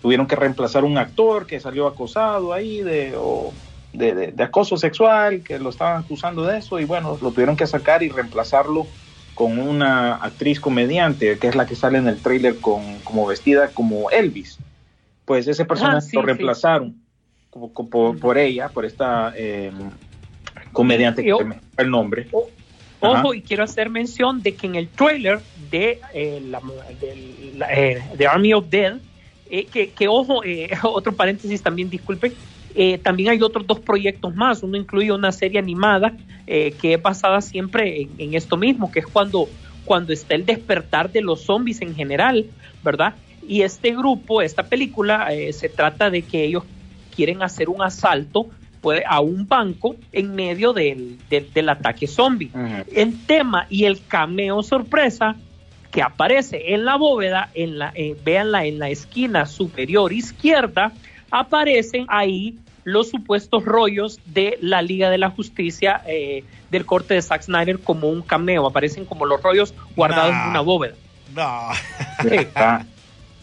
[0.00, 3.58] tuvieron que reemplazar un actor que salió acosado ahí de, o
[3.92, 7.56] de, de- de acoso sexual, que lo estaban acusando de eso y bueno, lo tuvieron
[7.56, 8.88] que sacar y reemplazarlo
[9.34, 13.72] con una actriz comediante que es la que sale en el tráiler con como vestida
[13.72, 14.58] como Elvis.
[15.24, 16.26] Pues ese personaje Ah, sí, lo sí.
[16.26, 16.96] reemplazaron
[17.50, 19.70] como- como por, por ella, por esta eh,
[20.72, 22.30] comediante que me el nombre.
[23.04, 26.60] Ojo, y quiero hacer mención de que en el trailer de, eh, la,
[27.00, 29.00] del- la- eh, The Army of Dead,
[29.46, 32.36] eh, que, que, ojo, eh, otro paréntesis también, disculpen,
[32.74, 34.62] eh, también hay otros dos proyectos más.
[34.62, 36.12] Uno incluye una serie animada
[36.46, 39.48] eh, que es basada siempre en, en esto mismo, que es cuando,
[39.84, 42.46] cuando está el despertar de los zombies en general,
[42.82, 43.14] ¿verdad?
[43.46, 46.64] Y este grupo, esta película, eh, se trata de que ellos
[47.14, 48.46] quieren hacer un asalto
[48.80, 52.50] puede, a un banco en medio del, del, del ataque zombie.
[52.94, 55.36] El tema y el cameo sorpresa
[55.90, 60.92] que aparece en la bóveda, en la, eh, véanla en la esquina superior izquierda,
[61.32, 67.22] aparecen ahí los supuestos rollos de la Liga de la Justicia eh, del corte de
[67.22, 70.44] Zack Snyder como un cameo, aparecen como los rollos guardados Nah.
[70.44, 70.94] en una bóveda.
[71.34, 71.68] No.
[72.22, 72.46] Sí,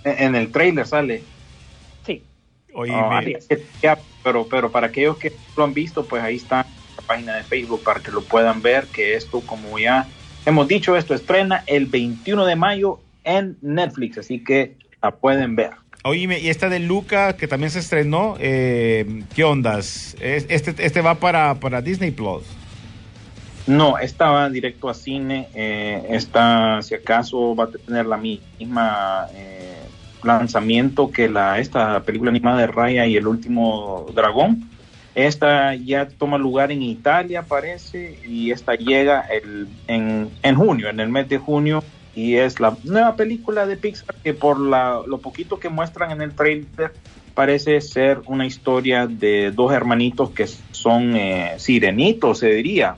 [0.05, 1.23] en el trailer sale.
[2.05, 2.21] sí.
[2.73, 2.93] Oye,
[4.23, 6.65] pero, pero para aquellos que lo han visto, pues ahí está
[6.97, 10.05] la página de Facebook para que lo puedan ver, que esto, como ya
[10.45, 15.71] hemos dicho, esto estrena el 21 de mayo en Netflix, así que la pueden ver.
[16.03, 20.15] Oíme, y esta de Luca, que también se estrenó, eh, ¿qué ondas?
[20.21, 22.43] Es- Este, este va para, para Disney Plus.
[23.67, 29.27] No, esta va directo a cine, eh, esta si acaso va a tener la misma
[29.35, 29.77] eh,
[30.23, 34.69] lanzamiento que la esta película animada de Raya y el último dragón.
[35.15, 40.99] Esta ya toma lugar en Italia, parece, y esta llega el, en, en junio, en
[40.99, 41.83] el mes de junio,
[42.19, 46.21] y es la nueva película de Pixar que por la, lo poquito que muestran en
[46.21, 46.93] el trailer
[47.33, 52.97] parece ser una historia de dos hermanitos que son eh, sirenitos, se diría.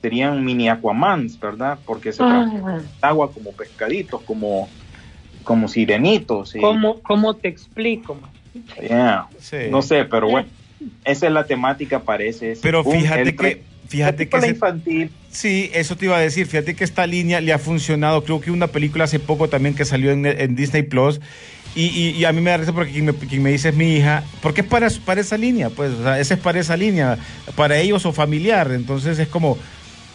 [0.00, 1.78] Serían mini Aquamans, ¿verdad?
[1.84, 4.68] Porque se en agua como pescaditos, como,
[5.44, 6.54] como sirenitos.
[6.54, 8.16] y- ¿cómo, ¿Cómo te explico?
[8.80, 9.26] Yeah.
[9.38, 9.56] Sí.
[9.68, 10.48] No sé, pero bueno,
[11.04, 12.56] esa es la temática, parece.
[12.62, 15.10] Pero fíjate el que, fíjate que infantil.
[15.30, 16.46] Sí, eso te iba a decir.
[16.46, 18.24] Fíjate que esta línea le ha funcionado.
[18.24, 21.20] Creo que una película hace poco también que salió en, Disney Plus.
[21.74, 24.24] Y, a mí me da risa porque quien me, me dice es mi hija.
[24.42, 25.92] Porque es para, para esa línea, pues.
[25.92, 27.18] O sea, ese es para esa línea.
[27.54, 28.72] Para ellos o familiar.
[28.72, 29.58] Entonces es como.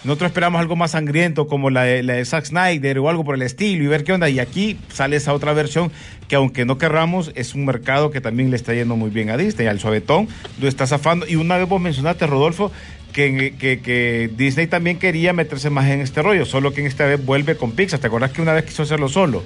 [0.04, 3.42] Nosotros esperamos algo más sangriento como la de, la Zack Snyder o algo por el
[3.42, 4.30] estilo y ver qué onda.
[4.30, 5.92] Y aquí sale esa otra versión
[6.28, 9.38] que aunque no querramos es un mercado que también le está yendo muy bien a
[9.38, 9.68] Disney.
[9.68, 10.28] Al suavetón
[10.62, 11.26] lo está zafando.
[11.28, 12.72] Y una vez vos mencionaste, Rodolfo,
[13.14, 17.06] que, que, que Disney también quería meterse más en este rollo, solo que en esta
[17.06, 18.00] vez vuelve con Pixar.
[18.00, 19.44] ¿Te acordás que una vez quiso hacerlo solo?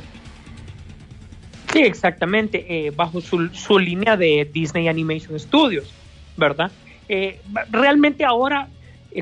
[1.72, 5.94] Sí, exactamente, eh, bajo su, su línea de Disney Animation Studios,
[6.36, 6.72] ¿verdad?
[7.10, 7.40] Eh,
[7.70, 8.70] realmente ahora,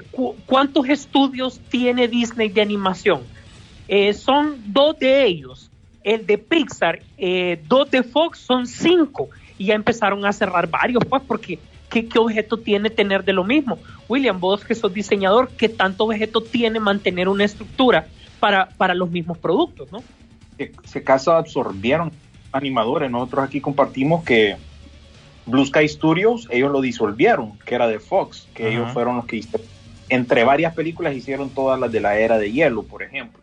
[0.01, 3.23] cu- ¿cuántos estudios tiene Disney de animación?
[3.87, 5.69] Eh, son dos de ellos,
[6.03, 11.03] el de Pixar, eh, dos de Fox, son cinco, y ya empezaron a cerrar varios,
[11.05, 13.79] pues, porque ¿qué, qué objeto tiene tener de lo mismo?
[14.09, 18.07] William, vos que sos diseñador, ¿qué tanto objeto tiene mantener una estructura
[18.39, 20.03] para, para los mismos productos, no?
[20.85, 22.11] se, absorbieron
[22.51, 23.11] animadores.
[23.11, 24.55] Nosotros aquí compartimos que
[25.45, 29.37] Blue Sky Studios, ellos lo disolvieron, que era de Fox, que ellos fueron los que
[29.37, 29.59] hice-
[30.09, 33.41] entre varias películas hicieron todas las de la era de hielo, por ejemplo.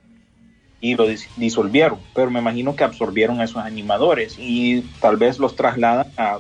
[0.81, 5.39] Y lo dis- disolvieron, pero me imagino que absorbieron a esos animadores y tal vez
[5.39, 6.39] los trasladan a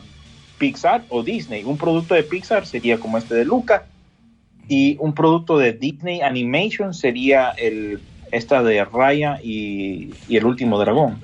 [0.59, 1.65] Pixar o Disney.
[1.65, 3.87] Un producto de Pixar sería como este de Luca
[4.69, 10.79] y un producto de Disney Animation sería el esta de Raya y, y el último
[10.79, 11.21] dragón.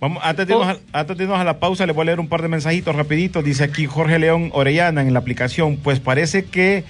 [0.00, 2.20] Vamos, antes de, irnos a, antes de irnos a la pausa, le voy a leer
[2.20, 3.44] un par de mensajitos rapiditos.
[3.44, 5.76] Dice aquí Jorge León Orellana en la aplicación.
[5.76, 6.84] Pues parece que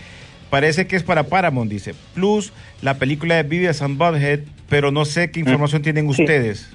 [0.53, 1.95] parece que es para Paramount, dice.
[2.13, 6.21] Plus la película de Beavis and Butthead, pero no sé qué información tienen Sí.
[6.23, 6.69] ustedes.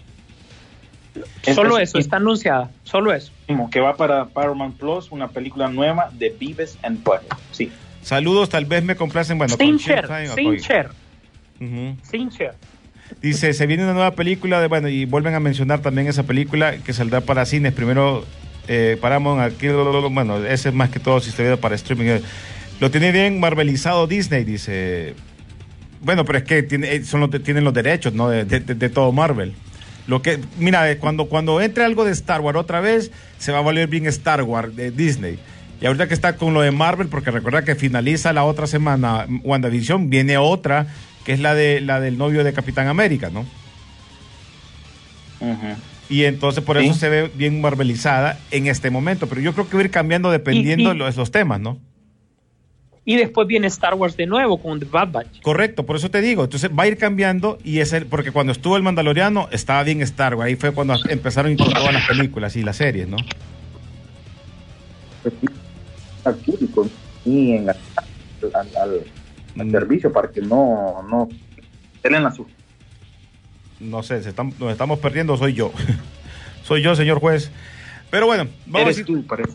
[1.54, 3.32] Solo Es- eso, está anunciada, solo eso.
[3.72, 7.38] que va para Paramount Plus, una película nueva de Beavis and Butthead.
[7.52, 7.72] Sí.
[8.02, 9.38] Saludos, tal vez me complacen.
[9.38, 10.58] Bueno, sin con share, Showtime, sin ok.
[10.60, 10.90] share,
[11.62, 11.98] Ujú.
[12.02, 12.56] sin share.
[13.22, 16.78] Dice, se viene una nueva película, de, bueno, y vuelven a mencionar también esa película
[16.80, 17.74] que saldrá para cines.
[17.74, 18.26] Primero,
[18.68, 22.20] eh, Paramount, aquí, bueno, ese es más que todo si se ve para streaming.
[22.80, 25.16] Lo tiene bien marvelizado Disney, dice.
[26.02, 28.30] Bueno, pero es que tiene, eh, son los, de- tienen los derechos, ¿no?
[28.30, 29.54] De, de- de todo Marvel.
[30.06, 33.58] Lo que, mira, eh, cuando, cuando entre algo de Star Wars otra vez, se va
[33.58, 35.40] a volver bien Star Wars de Disney.
[35.82, 39.28] Y ahorita que está con lo de Marvel, porque recuerda que finaliza la otra semana
[39.44, 40.88] WandaVision, viene otra,
[41.26, 43.46] que es la de la del novio de Capitán América, ¿no?
[46.10, 46.86] Y entonces por Sí.
[46.86, 49.28] eso se ve bien marvelizada en este momento.
[49.28, 51.60] Pero yo creo que va a ir cambiando dependiendo Y- y- de los, los temas,
[51.60, 51.78] ¿no?
[53.10, 55.42] Y después viene Star Wars de nuevo con The Bad Batch.
[55.42, 56.44] Correcto, por eso te digo.
[56.44, 60.02] Entonces va a ir cambiando y es el, porque cuando estuvo el Mandaloriano estaba bien
[60.02, 60.48] Star Wars.
[60.50, 63.16] Ahí fue cuando empezaron todas las películas y las series, ¿no?
[66.26, 66.88] Al público
[67.26, 67.78] y en al,
[68.54, 69.02] al- al
[69.68, 71.28] Mm, servicio para que no, no
[72.04, 72.46] den la su
[73.80, 75.72] No sé, se están- nos estamos perdiendo, soy yo.
[76.64, 77.50] soy yo, señor juez.
[78.12, 79.54] Pero bueno, vamos a Eres ir- tú, parece.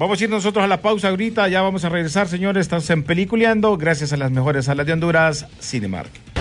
[0.00, 2.62] Vamos a ir nosotros a la pausa ahorita, ya vamos a regresar, señores.
[2.62, 6.39] Estamos en Peliculeando, gracias a las mejores salas de Honduras, Cinemark.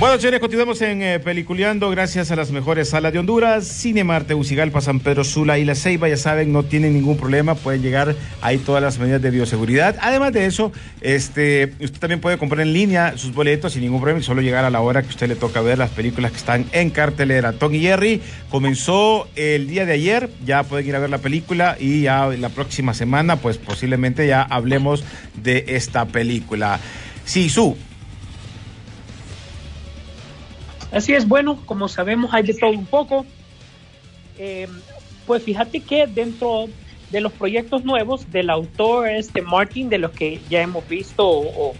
[0.00, 4.80] Bueno, señores, continuamos en eh, Peliculeando gracias a las mejores salas de Honduras, Cinemar, Tegucigalpa,
[4.80, 8.58] San Pedro Sula y La Ceiba, ya saben, no tienen ningún problema, pueden llegar ahí
[8.58, 9.96] todas las medidas de bioseguridad.
[10.00, 14.20] Además de eso, este, usted también puede comprar en línea sus boletos sin ningún problema
[14.20, 16.66] y solo llegar a la hora que usted le toca ver las películas que están
[16.70, 17.54] en cartelera.
[17.54, 22.02] Tony Jerry comenzó el día de ayer, ya pueden ir a ver la película y
[22.02, 25.02] ya la próxima semana, pues posiblemente ya hablemos
[25.42, 26.78] de esta película.
[27.24, 27.76] Sí, su.
[30.90, 33.26] Así es, bueno, como sabemos hay de todo un poco.
[34.38, 34.68] Eh,
[35.26, 36.66] pues fíjate que dentro
[37.10, 41.74] de los proyectos nuevos del autor este Martin, de los que ya hemos visto, o,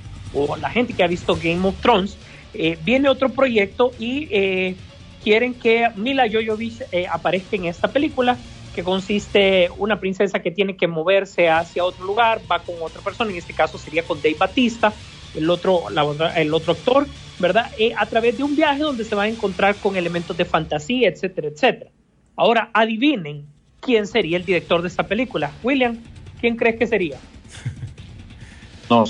[0.60, 2.18] la gente que ha visto Game of Thrones,
[2.52, 4.76] eh, viene otro proyecto y eh,
[5.24, 8.36] quieren que Mila Jovovich aparezca en esta película,
[8.74, 13.30] que consiste una princesa que tiene que moverse hacia otro lugar, va con otra persona,
[13.30, 14.92] en este caso sería con Dave Batista,
[15.34, 17.06] el otro, la otra- el otro actor,
[17.38, 17.70] ¿verdad?
[17.78, 21.08] Eh, a través de un viaje donde se va a encontrar con elementos de fantasía,
[21.08, 21.90] etcétera, etcétera.
[22.36, 23.44] Ahora, adivinen
[23.80, 25.52] quién sería el director de esta película.
[25.62, 25.98] William,
[26.40, 27.18] ¿quién crees que sería?
[28.90, 29.04] No,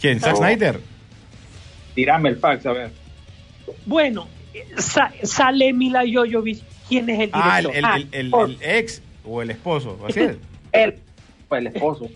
[0.00, 0.20] ¿Quién?
[0.20, 0.36] ¿Zack.
[0.36, 0.80] Snyder?
[1.94, 2.90] tirame el fax, a ver.
[3.84, 6.62] Bueno, eh, sa- sale Mila Jovovich.
[6.88, 7.42] ¿Quién es el director?
[7.44, 10.36] Ah, el, el- Ah, el- el- el ex o el esposo, así es.
[11.48, 12.08] Fue el esposo.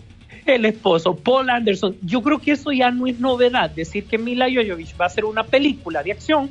[0.55, 1.95] El esposo, Paul Anderson.
[2.01, 5.25] Yo creo que eso ya no es novedad, decir que Mila Jovovich va a hacer
[5.25, 6.49] una película de acción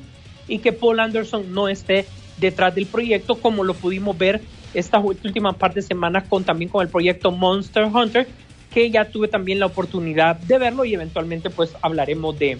[0.48, 2.06] y que Paul Anderson no esté
[2.38, 4.40] detrás del proyecto, como lo pudimos ver
[4.74, 8.28] estas últimas par de semanas con también con el proyecto Monster Hunter,
[8.72, 12.58] que ya tuve también la oportunidad de verlo y eventualmente pues hablaremos de,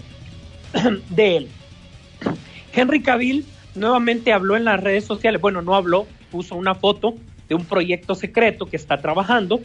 [1.09, 1.47] de él.
[2.73, 3.45] Henry Cavill
[3.75, 7.15] nuevamente habló en las redes sociales, bueno, no habló, puso una foto
[7.47, 9.61] de un proyecto secreto que está trabajando,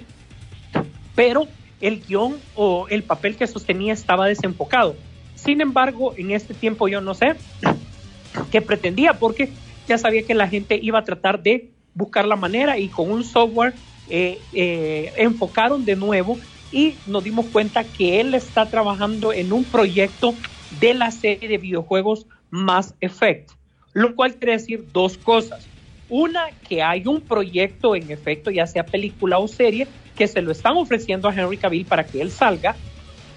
[1.14, 1.48] pero
[1.82, 4.96] el guion o el papel que sostenía estaba desenfocado.
[5.34, 7.34] Sin embargo, en este tiempo yo no sé
[8.50, 9.52] qué pretendía, porque
[9.86, 13.24] ya sabía que la gente iba a tratar de buscar la manera y con un
[13.24, 13.74] software
[14.08, 16.38] eh, eh, enfocaron de nuevo
[16.70, 20.38] y nos dimos cuenta que él está trabajando en un proyecto
[20.70, 23.50] de la serie de videojuegos Mass Effect,
[23.92, 25.68] lo cual quiere decir dos cosas.
[26.12, 30.52] Una, que hay un proyecto en efecto, ya sea película o serie, que se lo
[30.52, 32.76] están ofreciendo a Henry Cavill para que él salga,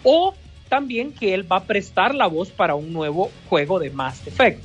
[0.03, 0.33] o
[0.67, 4.61] también que él va a prestar la voz para un nuevo juego de Mass Effect.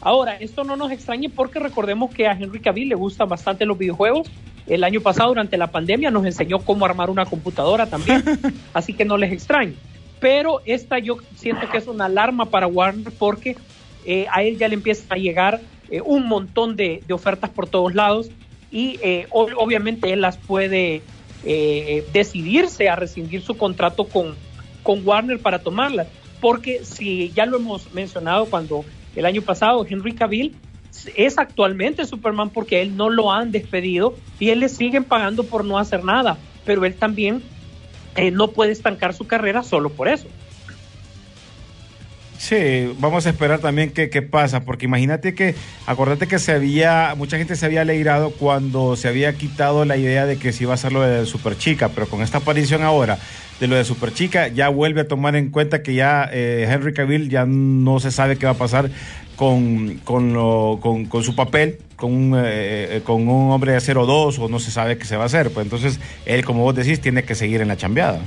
[0.00, 3.76] Ahora, esto no nos extrañe porque recordemos que a Henry Cavill le gustan bastante los
[3.76, 4.28] videojuegos.
[4.68, 8.22] El año pasado, durante la pandemia, nos enseñó cómo armar una computadora también,
[8.72, 9.74] así que no les extrañe.
[10.20, 13.56] Pero esta yo siento que es una alarma para Warner porque
[14.06, 17.94] eh, a él ya le empiezan a llegar eh, un montón de, ofertas por todos
[17.94, 18.30] lados
[18.70, 21.02] y eh, ob- obviamente él las puede
[21.44, 24.34] eh, decidirse a rescindir su contrato con,
[24.82, 26.08] con Warner para tomarlas.
[26.40, 28.84] Porque si ya lo hemos mencionado cuando
[29.16, 30.54] el año pasado Henry Cavill
[31.16, 35.64] es actualmente Superman porque él no lo han despedido y él le siguen pagando por
[35.64, 37.42] no hacer nada, pero él también
[38.16, 40.28] eh, no puede estancar su carrera solo por eso.
[42.40, 47.14] Sí, vamos a esperar también qué, qué pasa, porque imagínate que, acordate que se había,
[47.16, 50.72] mucha gente se había alegrado cuando se había quitado la idea de que se iba
[50.72, 53.18] a hacer lo de Super Chica, pero con esta aparición ahora
[53.58, 56.94] de lo de Super Chica, ya vuelve a tomar en cuenta que ya eh, Henry
[56.94, 58.88] Cavill ya no se sabe qué va a pasar
[59.34, 63.80] con, con, lo- con, con su papel, con un, eh, eh, con un hombre de
[63.80, 66.76] 02 o no se sabe qué se va a hacer, pues entonces él, como vos
[66.76, 68.20] decís, tiene que seguir en la chambeada.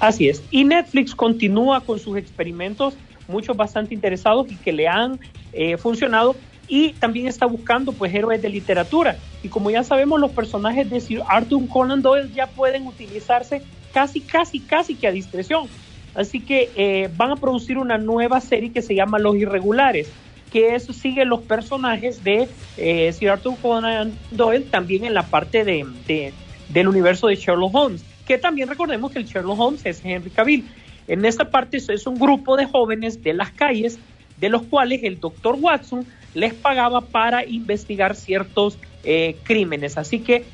[0.00, 0.42] Así es.
[0.50, 2.96] Y Netflix continúa con sus experimentos,
[3.28, 5.20] muchos bastante interesados y que le han
[5.52, 6.34] eh, funcionado.
[6.66, 9.16] Y también está buscando pues héroes de literatura.
[9.42, 14.20] Y como ya sabemos, los personajes de Sir Arthur Conan Doyle ya pueden utilizarse casi,
[14.20, 15.66] casi, casi que a discreción.
[16.14, 20.10] Así que eh, van a producir una nueva serie que se llama Los Irregulares,
[20.52, 25.84] que sigue los personajes de eh, Sir Arthur Conan Doyle también en la parte de,
[26.06, 26.32] de-
[26.68, 30.70] del universo de Sherlock Holmes, que también recordemos que el Sherlock Holmes es Henry Cavill.
[31.08, 33.98] En esta parte es- es un grupo de jóvenes de las calles,
[34.36, 39.96] de los cuales el doctor Watson les pagaba para investigar ciertos eh, crímenes.
[39.96, 40.44] Así que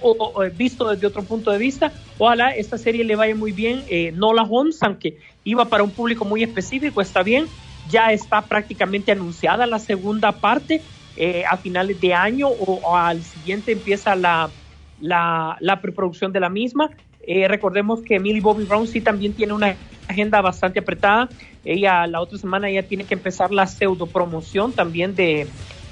[0.00, 3.84] o visto desde otro punto de vista, ojalá esta serie le vaya muy bien.
[3.88, 7.44] Eh, Nola Holmes, aunque iba para un público muy específico, está bien.
[7.84, 10.80] Ya está prácticamente anunciada la segunda parte.
[11.18, 14.52] eh, a finales de año o, o al siguiente empieza la,
[14.98, 16.90] la, la preproducción de la misma.
[17.26, 19.76] Eh, recordemos que Millie Bobby Brown sí también tiene una
[20.08, 21.28] agenda bastante apretada.
[21.64, 25.46] Ella la otra semana ya tiene que empezar la pseudo promoción también de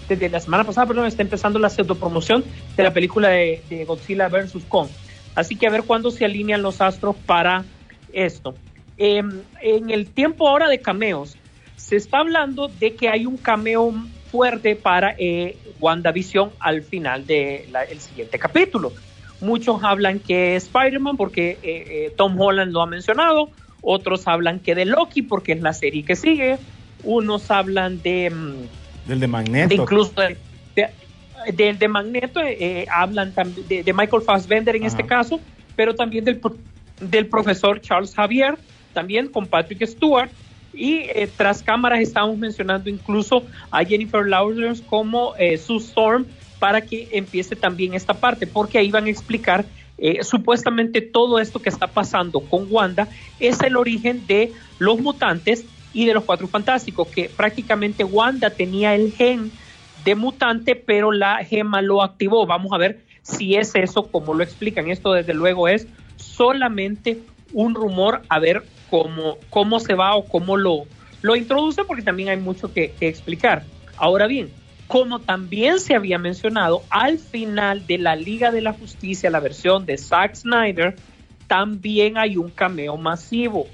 [0.09, 2.45] desde la semana pasada, perdón, está empezando la pseudo promoción
[2.77, 4.65] de la película de, de Godzilla vs.
[4.69, 4.89] Kong.
[5.35, 7.65] Así que a ver cuándo se alinean los astros para
[8.13, 8.55] esto.
[8.97, 9.23] Eh,
[9.63, 11.37] en el tiempo ahora de cameos,
[11.77, 13.93] se está hablando de que hay un cameo
[14.31, 18.93] fuerte para eh, WandaVision al final del siguiente capítulo.
[19.41, 23.51] Muchos hablan que es Spider-Man porque eh, eh, Tom Holland lo ha mencionado,
[23.83, 26.59] otros hablan que de Loki porque es la serie que sigue,
[27.03, 28.31] unos hablan de...
[28.31, 29.69] mm, Del de Magneto.
[29.69, 30.39] de incluso de,
[30.75, 30.95] de-
[31.53, 34.89] del de Magneto, eh, hablan también de, Michael Fassbender en Ajá.
[34.89, 35.41] este caso,
[35.77, 36.41] pero también del,
[37.01, 38.59] del profesor Charles Javier,
[38.93, 40.31] también con Patrick Stewart.
[40.73, 46.27] Y eh, tras cámaras estamos mencionando incluso a Jennifer Lawrence como eh, Sue Storm
[46.65, 49.67] para que empiece también esta parte, porque ahí van a explicar
[49.99, 53.07] eh, supuestamente todo esto que está pasando con Wanda
[53.39, 58.95] es el origen de los mutantes y de los cuatro fantásticos, que prácticamente Wanda tenía
[58.95, 59.53] el gen
[60.07, 62.47] de mutante, pero la gema lo activó.
[62.47, 64.89] Vamos a ver si es eso, como lo explican.
[64.89, 65.87] Esto desde luego es
[66.17, 67.19] solamente
[67.53, 70.85] un rumor, a ver cómo, cómo se va o cómo lo,
[71.21, 73.65] lo introduce, porque también hay mucho que, que explicar.
[73.99, 74.49] Ahora bien,
[74.95, 79.87] como también se había mencionado, al final de la Liga de la Justicia, la versión
[79.87, 80.95] de Zack Snyder,
[81.49, 83.67] también hay un cameo masivo.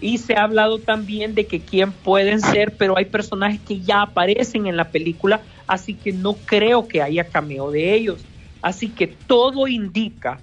[0.00, 4.02] Y se ha hablado también de que quién pueden ser, pero hay personajes que ya
[4.02, 8.24] aparecen en la película, así que no creo que haya cameo de ellos.
[8.62, 10.38] Así que todo indica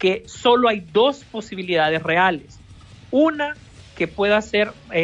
[0.00, 2.58] que solo hay dos posibilidades reales.
[3.12, 3.54] Una
[3.96, 5.02] que pueda ser eh,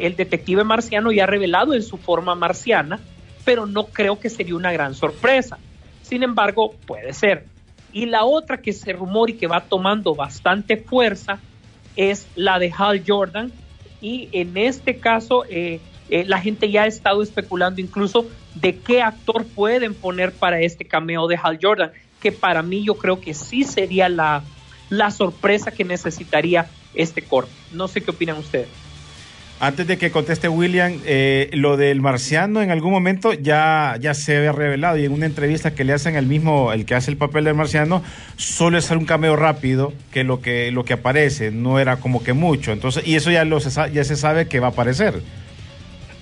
[0.00, 3.00] eh, el detective marciano ya revelado en su forma marciana,
[3.48, 5.56] pero no creo que sería una gran sorpresa.
[6.02, 7.46] Sin embargo, puede ser.
[7.94, 11.40] Y la otra que se rumora y que va tomando bastante fuerza
[11.96, 13.50] es la de Hal Jordan.
[14.02, 15.80] Y en este caso, eh,
[16.10, 20.84] eh, la gente ya ha estado especulando incluso de qué actor pueden poner para este
[20.84, 24.42] cameo de Hal Jordan, que para mí yo creo que sí sería la,
[24.90, 27.52] la sorpresa que necesitaría este corte.
[27.72, 28.87] No sé qué opinan ustedes.
[29.60, 34.36] Antes de que conteste William, eh, lo del marciano en algún momento ya, ya se
[34.36, 37.16] había revelado y en una entrevista que le hacen el mismo, el que hace el
[37.16, 38.04] papel del marciano,
[38.36, 42.34] solo es un cameo rápido que lo que, lo que aparece, no era como que
[42.34, 42.70] mucho.
[42.70, 45.22] Entonces, y eso ya, lo se, ya se sabe que va a aparecer.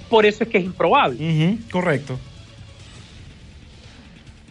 [0.09, 1.59] Por eso es que es improbable.
[1.70, 2.18] Correcto.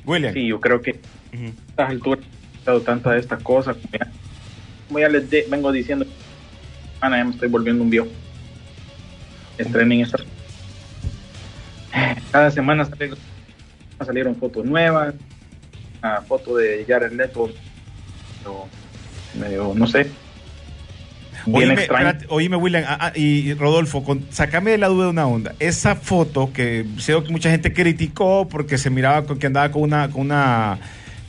[0.05, 0.31] William.
[0.33, 0.91] Sí, yo creo que
[1.33, 1.45] Ujú.
[1.45, 2.25] a estas alturas
[2.67, 3.77] he tantas de estas cosas.
[3.77, 4.11] Como ya,
[4.88, 6.05] como ya les de- vengo diciendo,
[7.01, 8.07] Ana, ya me estoy volviendo un viejo.
[9.58, 10.22] Estrenen estas.
[12.32, 12.88] Cada semana
[14.06, 15.14] salieron fotos nuevas.
[16.01, 17.49] Una foto de Jared Leto.
[18.39, 18.68] pero
[19.39, 20.08] medio, no sé.
[21.45, 22.08] Bien Oíme, extraño.
[22.10, 25.53] espérate, oíme, William, ah, ah, y Rodolfo, con, sacame de la duda de una onda.
[25.60, 29.84] Esa foto que sé que mucha gente criticó porque se miraba con, que andaba con
[29.84, 30.80] una, con una,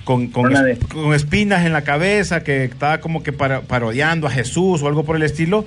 [0.05, 0.51] con, con,
[0.91, 5.05] con espinas en la cabeza, que estaba como que para- parodiando a Jesús o algo
[5.05, 5.67] por el estilo.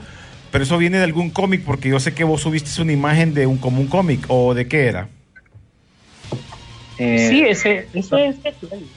[0.51, 3.45] Pero eso viene de algún cómic, porque yo sé que vos subiste una imagen de
[3.45, 5.07] un como un cómic, o de qué era.
[6.97, 8.87] Eh, Sí, ese, ese es el-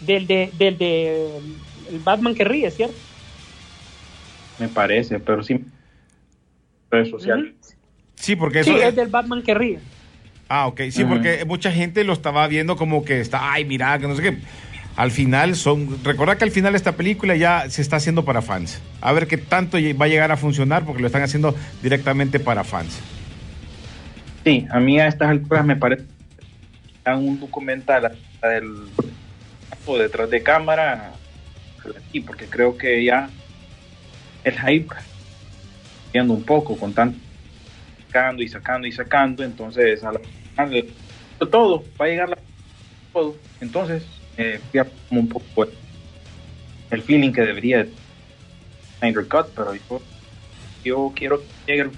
[0.00, 1.28] del de, del de
[1.90, 2.94] el Batman que ríe, ¿cierto?
[4.58, 5.60] Me parece, pero sí.
[6.90, 7.52] Redes sociales.
[8.16, 8.74] Sí, porque eso.
[8.74, 9.78] Sí, es del Batman que ríe.
[10.48, 10.82] Ah, ok.
[10.90, 14.22] Sí, porque mucha gente lo estaba viendo como que está, ay, mira, que no sé
[14.22, 14.36] qué.
[14.96, 15.98] Al final son.
[16.04, 18.80] Recordad que al final esta película ya se está haciendo para fans.
[19.00, 22.62] A ver qué tanto va a llegar a funcionar porque lo están haciendo directamente para
[22.64, 23.00] fans.
[24.44, 26.04] Sí, a mí a estas alturas me parece
[27.06, 28.88] un documental del
[29.86, 31.12] o detrás de cámara
[32.06, 33.28] aquí, porque creo que ya
[34.44, 34.94] el hype
[36.12, 37.18] viendo un poco con tanto
[38.06, 40.20] sacando y sacando y sacando, entonces a la
[41.50, 42.38] todo va a llegar la,
[43.12, 44.04] todo, entonces
[44.36, 44.60] eh,
[45.08, 45.66] como un poco
[46.90, 47.86] el feeling que debería
[48.98, 50.02] Snyder Cut, pero yo,
[50.84, 51.90] yo quiero que llegue el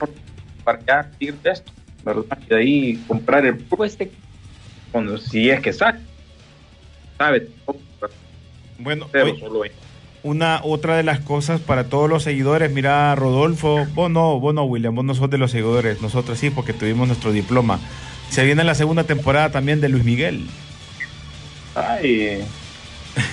[0.64, 1.72] para ya ir de esto,
[2.04, 2.38] ¿verdad?
[2.46, 4.10] Y de ahí comprar el Pues te-
[4.92, 5.98] cuando si es que sale,
[7.18, 7.48] sabe,
[8.78, 9.72] Bueno, pero hoy- solo es.
[10.22, 14.64] una otra de las cosas para todos los seguidores, mira, Rodolfo, vos no, vos no,
[14.64, 17.80] William, vos no sos de los seguidores, nosotros sí, porque tuvimos nuestro diploma.
[18.30, 20.46] Se viene la segunda temporada también de Luis Miguel.
[21.74, 22.44] Ay,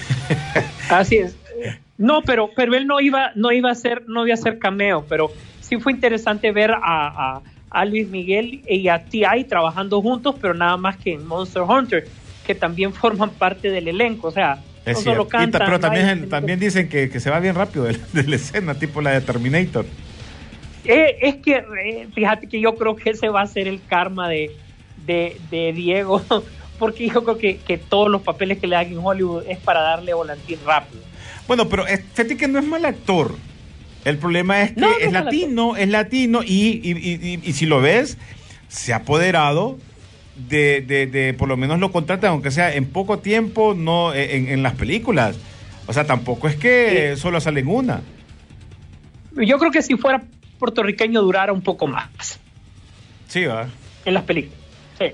[0.89, 1.35] Así es.
[1.97, 5.05] No, pero, pero él no iba, no iba a ser, no iba a ser cameo,
[5.07, 9.43] pero sí fue interesante ver a, a, a Luis Miguel y a T.I.
[9.43, 12.07] trabajando juntos, pero nada más que en Monster Hunter,
[12.45, 14.29] que también forman parte del elenco.
[14.29, 17.55] O sea, Es no solo cantan, pero también, también dicen que, que se va bien
[17.55, 19.85] rápido de, de la escena, tipo la de Terminator.
[20.83, 24.27] Eh, es que eh, fíjate que yo creo que ese va a ser el karma
[24.27, 24.51] de,
[25.05, 26.23] de, de Diego,
[26.82, 29.82] porque yo creo que, que todos los papeles que le dan en Hollywood es para
[29.82, 31.03] darle volantín rápido.
[31.47, 33.36] Bueno, pero fíjate que no es mal actor.
[34.03, 37.82] El problema es que No, no es latino, es latino y, y- y- si lo
[37.82, 38.17] ves,
[38.67, 39.77] se ha apoderado
[40.49, 44.38] de, de- de- por lo menos lo contratan, aunque sea en poco tiempo, no eh,
[44.38, 45.38] en, en las películas.
[45.86, 48.01] O sea, tampoco es que solo salen una.
[49.36, 50.23] Yo creo que si fuera
[50.57, 52.39] puertorriqueño durara un poco más.
[53.27, 53.67] Sí, va.
[54.05, 54.57] en las películas.
[54.97, 55.05] Sí,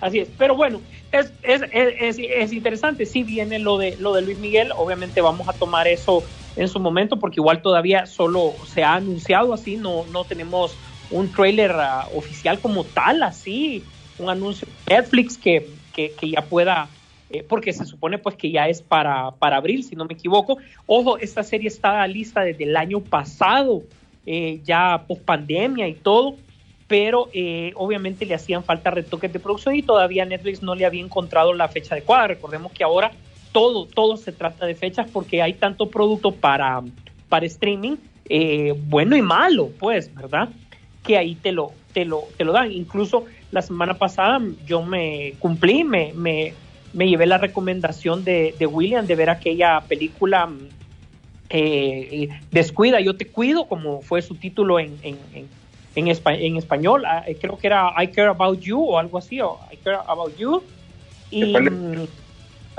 [0.00, 0.28] así es.
[0.38, 0.80] Pero bueno,
[1.10, 3.06] es, es, es, es- es interesante.
[3.06, 6.80] Si viene lo de, lo de Luis Miguel, obviamente vamos a tomar eso en su
[6.80, 10.78] momento, porque igual todavía solo se ha anunciado así, no, no tenemos
[11.08, 16.48] un trailer ah, oficial como tal, así, un anuncio de Netflix que, que, que ya
[16.48, 16.98] pueda,
[17.28, 20.58] eh, porque se supone pues que ya es para, para abril, si no me equivoco.
[20.86, 23.86] Ojo, esta serie está lista desde el año pasado,
[24.26, 26.40] eh, ya post pandemia y todo
[26.88, 31.04] pero eh, obviamente le hacían falta retoques de producción y todavía Netflix no le había
[31.04, 32.28] encontrado la fecha adecuada.
[32.28, 33.12] Recordemos que ahora
[33.52, 36.82] todo, todo se trata de fechas porque hay tanto producto para,
[37.28, 37.96] para streaming,
[38.28, 40.48] eh, bueno y malo, pues, ¿verdad?
[41.02, 42.72] Que ahí te lo, te lo, te lo dan.
[42.72, 46.54] Incluso la semana pasada yo me cumplí, me, me,
[46.94, 50.68] me llevé la recomendación de, de William de ver aquella película mm,
[51.50, 54.96] eh, Descuida, yo te cuido, como fue su título en,
[55.98, 59.18] en, espa- en español, ah, eh, creo que era I Care About You o algo
[59.18, 60.62] así, o I Care About You,
[61.30, 62.06] y mm,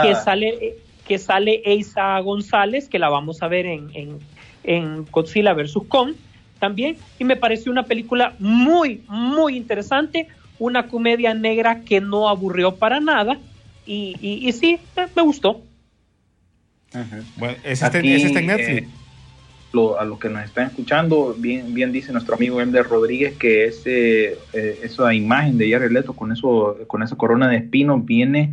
[0.02, 0.16] que Ah.
[0.16, 4.20] sale eh, que sale Eiza González, que la vamos a ver en, en,
[4.64, 5.74] en Godzilla vs.
[5.90, 6.14] Kong
[6.60, 10.28] también, y me pareció una película muy, muy interesante,
[10.60, 13.40] una comedia negra que no aburrió para nada,
[13.88, 14.80] y, y, y sí,
[15.16, 15.62] me, gustó.
[17.38, 18.06] Bueno, ese está en
[18.48, 18.84] Netflix.
[18.84, 18.88] eh,
[19.72, 23.66] lo- a los que nos están escuchando, bien, bien dice nuestro amigo Emder Rodríguez que
[23.66, 28.52] ese, eh, esa imagen de Jared Leto con eso, con esa corona de espinos viene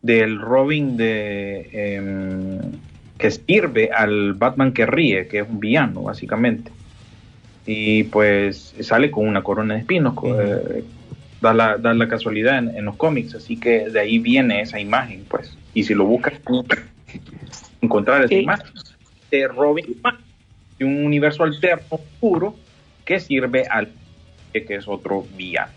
[0.00, 2.58] del Robin de em,
[3.18, 6.70] que sirve al Batman que ríe, que es un villano básicamente.
[7.66, 10.84] Y pues sale con una corona de espinos, eh,
[11.42, 14.80] da, la, da la casualidad en, en los cómics, así que de ahí viene esa
[14.80, 15.58] imagen, pues.
[15.74, 16.34] Y si lo buscas,
[17.82, 18.40] encontrar esa Sí.
[18.40, 18.66] imagen
[19.30, 19.84] de Robin
[20.78, 22.54] de un universo alterno oscuro
[23.04, 23.90] que sirve al
[24.52, 25.72] que es otro villano.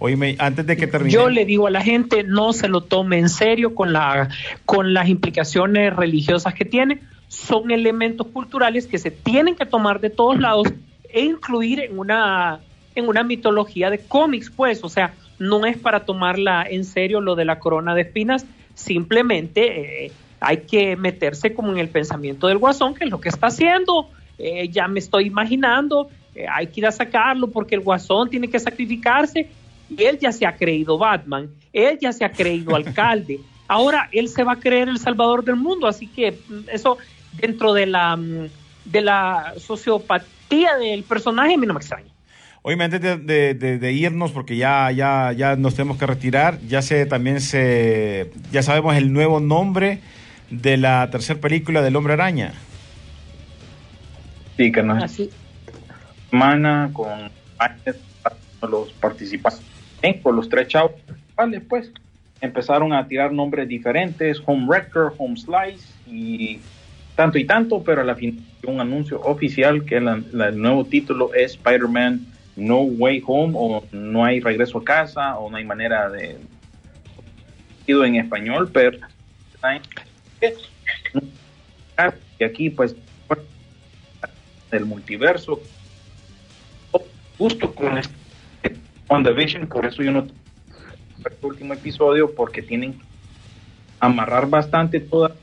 [0.00, 1.12] Oíme, antes de que termine.
[1.12, 4.28] Yo le digo a la gente, no se lo tome en serio con, la,
[4.64, 7.00] con las implicaciones religiosas que tiene.
[7.26, 10.68] Son elementos culturales que se tienen que tomar de todos lados
[11.08, 12.60] e incluir en una,
[12.94, 14.84] en una mitología de cómics, pues.
[14.84, 20.06] O sea, no es para tomarla en serio lo de la corona de espinas, simplemente
[20.06, 23.48] eh, hay que meterse como en el pensamiento del guasón, que es lo que está
[23.48, 24.08] haciendo.
[24.38, 28.48] Eh, ya me estoy imaginando, eh, hay que ir a sacarlo porque el guasón tiene
[28.48, 29.48] que sacrificarse
[29.90, 34.28] y él ya se ha creído Batman, él ya se ha creído alcalde, ahora él
[34.28, 36.98] se va a creer el salvador del mundo, así que mm, eso
[37.40, 38.48] dentro de la, mm,
[38.84, 42.06] de la sociopatía del personaje a mí no me extraña.
[42.62, 46.60] Oíme, antes de, de- de- de irnos, porque ya, ya, ya nos tenemos que retirar,
[46.68, 50.00] ya se también se, ya sabemos el nuevo nombre
[50.50, 52.52] de la tercera película del Hombre Araña.
[54.56, 55.30] Sí, que nos Así,
[56.30, 57.30] semana con
[58.70, 59.62] los participantes,
[60.02, 60.92] eh, con los tres chavos,
[61.36, 61.92] vale, pues
[62.40, 66.60] empezaron a tirar nombres diferentes, Home Wrecker, Home Slice y
[67.14, 70.84] tanto y tanto, pero a la fin un anuncio oficial que la- la- el nuevo
[70.84, 72.26] título es Spider-Man
[72.56, 76.36] No Way Home o No hay regreso a casa o no hay manera de
[77.86, 78.98] ido en español, pero
[82.38, 82.94] y aquí pues
[84.70, 85.60] del multiverso
[87.38, 88.76] justo con este
[89.08, 90.26] WandaVision, por eso yo no
[91.18, 93.04] este último episodio porque tienen que
[94.00, 95.34] amarrar bastante toda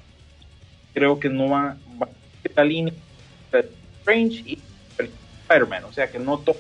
[0.94, 2.94] creo que no va, va a la línea
[3.52, 3.70] de
[4.00, 4.60] Strange y
[4.98, 6.56] Spider-Man, o sea que no todo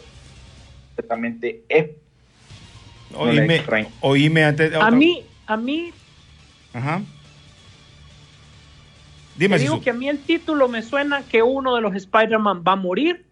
[0.87, 1.89] completamente es
[3.13, 3.63] Oíme,
[4.01, 4.73] oíme antes.
[4.73, 5.93] a mí, a mí,
[6.73, 7.01] Ajá.
[9.35, 9.83] Te Dime, digo Sisu.
[9.83, 13.25] que a mí el título me suena que uno de los Spider-Man va a morir,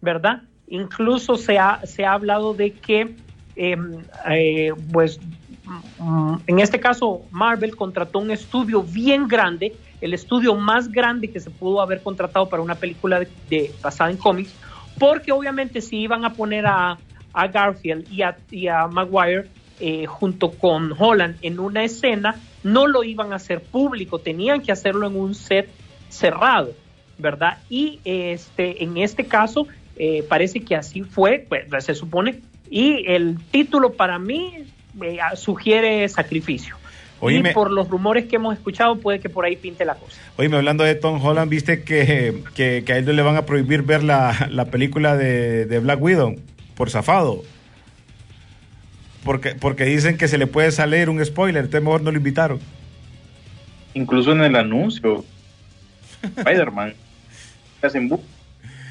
[0.00, 0.42] ¿verdad?
[0.68, 3.16] Incluso se ha, se ha hablado de que,
[3.56, 3.76] eh,
[4.28, 5.18] eh, pues,
[5.98, 11.40] mm, en este caso, Marvel contrató un estudio bien grande, el estudio más grande que
[11.40, 14.54] se pudo haber contratado para una película de, de- basada en cómics,
[14.98, 16.98] porque obviamente si iban a poner a,
[17.32, 19.48] a Garfield y a, y a Maguire
[19.80, 24.72] eh, junto con Holland en una escena, no lo iban a hacer público, tenían que
[24.72, 25.68] hacerlo en un set
[26.08, 26.72] cerrado,
[27.18, 27.58] ¿verdad?
[27.68, 29.66] Y este, en este caso
[29.96, 34.64] eh, parece que así fue, pues, se supone, y el título para mí
[35.02, 36.76] eh, sugiere sacrificio.
[37.22, 37.50] Oíme.
[37.50, 40.18] Y por los rumores que hemos escuchado, puede que por ahí pinte la cosa.
[40.38, 43.44] Oíme, hablando de Tom Holland, viste que, que, que a él no le van a
[43.44, 46.36] prohibir ver la, la película de, de Black Widow
[46.74, 47.42] por zafado.
[49.24, 52.58] Porque, porque dicen que se le puede salir un spoiler, entonces mejor no lo invitaron.
[53.94, 55.24] Incluso en el anuncio,
[56.22, 56.94] Spider-Man,
[57.82, 58.20] hacen bu-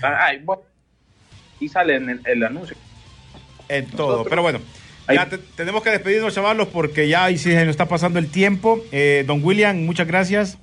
[0.02, 0.62] Ay, bueno,
[1.60, 2.76] y sale en el, el anuncio.
[3.68, 4.24] En todo.
[4.26, 4.60] Pero bueno,
[5.08, 8.20] Ahí- ya te- tenemos que despedirnos, chavalos, porque ya ahí sí se nos está pasando
[8.20, 8.84] el tiempo.
[8.92, 10.58] Eh, don William, muchas gracias.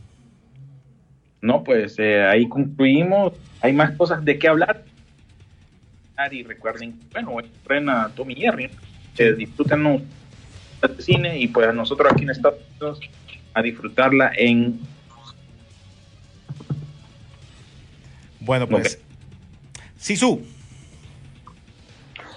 [1.40, 3.32] No, pues eh, ahí concluimos.
[3.60, 4.84] Hay más cosas de qué hablar.
[6.30, 8.70] Y recuerden, bueno, estrena Tommy Jerry.
[9.18, 10.02] Eh, disfrútenos
[10.82, 13.00] de cine y pues nosotros aquí en Estados Unidos
[13.54, 14.78] a disfrutarla en
[18.46, 19.00] Bueno, pues.
[19.96, 20.40] Sisu.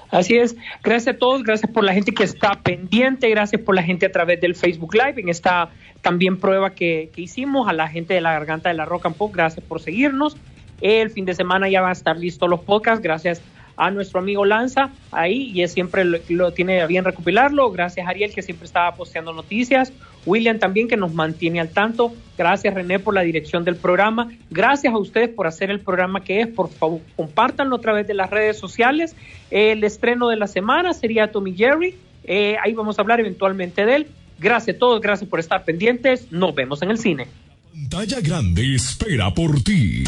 [0.10, 0.56] Así es.
[0.84, 4.12] Gracias a todos, gracias por la gente que está pendiente, gracias por la gente a
[4.12, 5.70] través del Facebook Live, en esta
[6.02, 9.16] también prueba que, que hicimos, a la gente de la garganta de la Rock and
[9.16, 10.36] Pop, gracias por seguirnos.
[10.82, 13.42] El fin de semana ya van a estar listos los podcasts, gracias
[13.80, 17.72] a nuestro amigo Lanza ahí, y él siempre lo, tiene bien recopilarlo.
[17.72, 19.94] Gracias Ariel, que siempre estaba posteando noticias.
[20.26, 22.14] William también, que nos mantiene al tanto.
[22.38, 24.30] Gracias, René, por la dirección del programa.
[24.50, 26.48] Gracias a ustedes por hacer el programa que es.
[26.48, 29.16] Por favor, compártanlo a través de las redes sociales.
[29.50, 31.96] El estreno de la semana sería Tommy Jerry.
[32.26, 34.08] Eh, ahí vamos a hablar eventualmente de él.
[34.40, 36.30] Gracias a todos, gracias por estar pendientes.
[36.32, 37.28] Nos vemos en el cine.
[37.72, 40.04] Pantalla Grande espera por ti.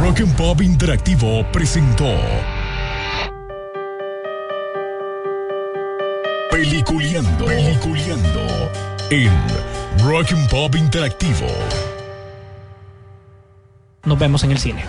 [0.00, 2.10] Rock and Pop Interactivo presentó
[6.52, 8.70] Peliculeando, Peliculeando
[9.08, 9.32] en
[10.04, 11.46] Rock and Pop Interactivo.
[14.04, 14.84] Nos vemos en el cine.